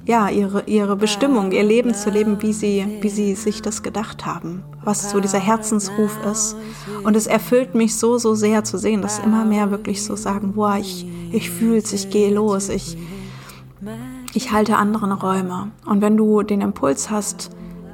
ja, 0.06 0.30
ihre, 0.30 0.64
ihre 0.66 0.96
Bestimmung, 0.96 1.52
ihr 1.52 1.64
Leben 1.64 1.94
zu 1.94 2.10
leben, 2.10 2.42
wie 2.42 2.54
sie, 2.54 2.86
wie 3.02 3.10
sie 3.10 3.36
sich 3.36 3.62
das 3.62 3.84
gedacht 3.84 4.26
haben, 4.26 4.64
was 4.84 5.12
so 5.12 5.20
dieser 5.20 5.40
Herzensruf 5.40 6.18
ist. 6.32 6.56
Und 7.04 7.16
es 7.16 7.28
erfüllt 7.28 7.76
mich 7.76 7.98
so, 7.98 8.18
so 8.18 8.34
sehr 8.34 8.64
zu 8.64 8.78
sehen, 8.78 9.02
dass 9.02 9.20
immer 9.20 9.44
mehr 9.44 9.70
wirklich 9.70 10.04
so 10.04 10.16
sagen, 10.16 10.54
boah, 10.54 10.78
ich, 10.78 11.06
ich 11.32 11.50
fühl's, 11.50 11.92
ich 11.92 12.10
gehe 12.10 12.34
los, 12.34 12.70
ich, 12.70 12.98
ich 14.34 14.52
halte 14.54 14.78
anderen 14.78 15.12
Räume. 15.12 15.72
Und 15.86 16.02
wenn 16.02 16.16
du 16.16 16.42
den 16.42 16.62
Impuls 16.62 17.10
hast, 17.10 17.50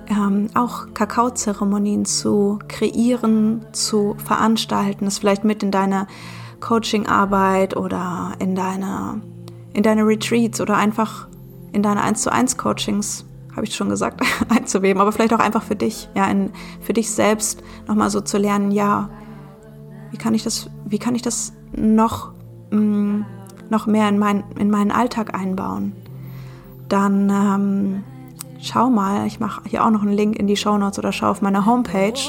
ähm, 0.10 0.48
auch 0.54 0.94
Kakaozeremonien 0.94 2.06
zu 2.06 2.60
kreieren, 2.68 3.66
zu 3.72 4.16
veranstalten, 4.24 5.06
das 5.06 5.20
vielleicht 5.20 5.44
mit 5.44 5.64
in 5.64 5.72
deine 5.72 6.08
Coachingarbeit 6.60 7.76
oder 7.76 8.34
in 8.40 8.56
deine, 8.56 9.22
in 9.74 9.84
deine 9.84 10.06
Retreats 10.06 10.62
oder 10.62 10.78
einfach 10.78 11.28
in 11.72 11.84
deine 11.84 12.02
1 12.02 12.22
zu 12.22 12.32
1 12.32 12.58
Coachings 12.58 13.26
habe 13.56 13.66
ich 13.66 13.76
schon 13.76 13.90
gesagt, 13.90 14.22
einzuweben, 14.50 15.02
aber 15.02 15.12
vielleicht 15.12 15.34
auch 15.34 15.40
einfach 15.40 15.64
für 15.64 15.76
dich, 15.76 16.10
ja, 16.16 16.26
in, 16.26 16.52
für 16.82 16.94
dich 16.94 17.12
selbst 17.12 17.64
nochmal 17.88 18.10
so 18.10 18.22
zu 18.22 18.38
lernen, 18.38 18.72
ja, 18.72 19.10
wie 20.12 20.18
kann 20.18 20.34
ich 20.34 20.44
das, 20.44 20.70
wie 20.86 21.00
kann 21.00 21.16
ich 21.16 21.22
das 21.22 21.54
noch, 21.72 22.34
mh, 22.72 22.80
mm, 22.80 23.26
noch 23.70 23.88
mehr 23.88 24.10
in, 24.10 24.20
mein, 24.20 24.44
in 24.58 24.70
meinen 24.70 24.92
Alltag 24.92 25.34
einbauen? 25.34 25.94
Dann 26.90 27.30
ähm, 27.30 28.04
schau 28.64 28.90
mal, 28.90 29.28
ich 29.28 29.40
mache 29.40 29.62
hier 29.68 29.86
auch 29.86 29.90
noch 29.90 30.02
einen 30.02 30.14
Link 30.14 30.38
in 30.38 30.48
die 30.48 30.56
Show 30.56 30.78
Notes 30.78 30.98
oder 30.98 31.12
schau 31.12 31.30
auf 31.30 31.42
meiner 31.42 31.66
Homepage. 31.66 32.20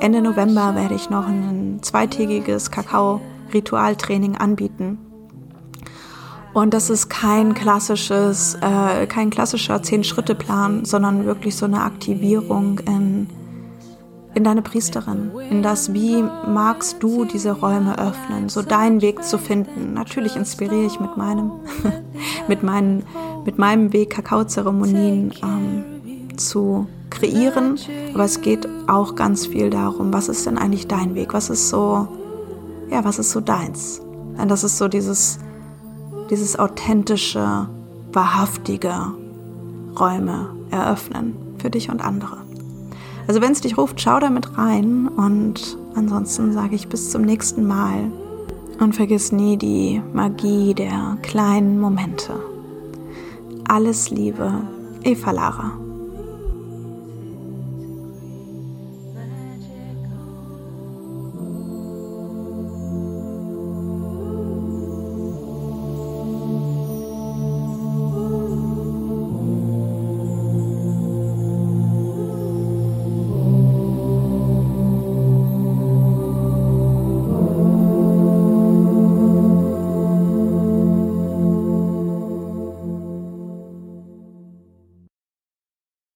Ende 0.00 0.20
November 0.20 0.74
werde 0.74 0.94
ich 0.94 1.10
noch 1.10 1.26
ein 1.26 1.78
zweitägiges 1.82 2.70
Kakao-Ritualtraining 2.70 4.36
anbieten. 4.36 4.98
Und 6.54 6.74
das 6.74 6.90
ist 6.90 7.08
kein 7.08 7.54
klassisches, 7.54 8.56
äh, 8.60 9.06
kein 9.06 9.30
klassischer 9.30 9.82
Zehn-Schritte-Plan, 9.82 10.84
sondern 10.84 11.24
wirklich 11.24 11.56
so 11.56 11.66
eine 11.66 11.82
Aktivierung 11.82 12.80
in, 12.80 13.28
in 14.34 14.44
deine 14.44 14.62
Priesterin, 14.62 15.30
in 15.50 15.62
das, 15.62 15.92
wie 15.94 16.22
magst 16.22 17.02
du 17.02 17.24
diese 17.24 17.52
Räume 17.52 17.98
öffnen, 17.98 18.48
so 18.48 18.62
deinen 18.62 19.00
Weg 19.02 19.24
zu 19.24 19.38
finden. 19.38 19.94
Natürlich 19.94 20.36
inspiriere 20.36 20.86
ich 20.86 21.00
mit 21.00 21.16
meinem, 21.16 21.52
mit 22.48 22.62
meinen, 22.62 23.04
mit 23.44 23.58
meinem 23.58 23.92
Weg 23.92 24.10
Kakaozeremonien 24.10 25.32
ähm, 25.42 26.38
zu 26.38 26.86
kreieren, 27.10 27.78
aber 28.14 28.24
es 28.24 28.40
geht 28.42 28.68
auch 28.86 29.14
ganz 29.14 29.46
viel 29.46 29.70
darum, 29.70 30.12
was 30.12 30.28
ist 30.28 30.46
denn 30.46 30.58
eigentlich 30.58 30.86
dein 30.86 31.14
Weg, 31.14 31.32
was 31.34 31.50
ist 31.50 31.70
so, 31.70 32.06
ja, 32.90 33.04
was 33.04 33.18
ist 33.18 33.30
so 33.30 33.40
deins? 33.40 34.00
Und 34.36 34.48
das 34.50 34.62
ist 34.62 34.78
so 34.78 34.88
dieses 34.88 35.40
dieses 36.30 36.58
authentische, 36.58 37.68
wahrhaftige 38.12 38.94
Räume 39.98 40.50
eröffnen 40.70 41.36
für 41.58 41.70
dich 41.70 41.90
und 41.90 42.00
andere. 42.00 42.47
Also 43.28 43.42
wenn 43.42 43.52
es 43.52 43.60
dich 43.60 43.76
ruft, 43.76 44.00
schau 44.00 44.18
damit 44.20 44.56
rein 44.56 45.06
und 45.06 45.76
ansonsten 45.94 46.54
sage 46.54 46.74
ich 46.74 46.88
bis 46.88 47.10
zum 47.10 47.22
nächsten 47.22 47.66
Mal 47.66 48.10
und 48.80 48.96
vergiss 48.96 49.32
nie 49.32 49.58
die 49.58 50.00
Magie 50.14 50.72
der 50.72 51.18
kleinen 51.20 51.78
Momente. 51.78 52.32
Alles 53.68 54.08
Liebe, 54.08 54.50
Eva 55.04 55.30
Lara. 55.32 55.87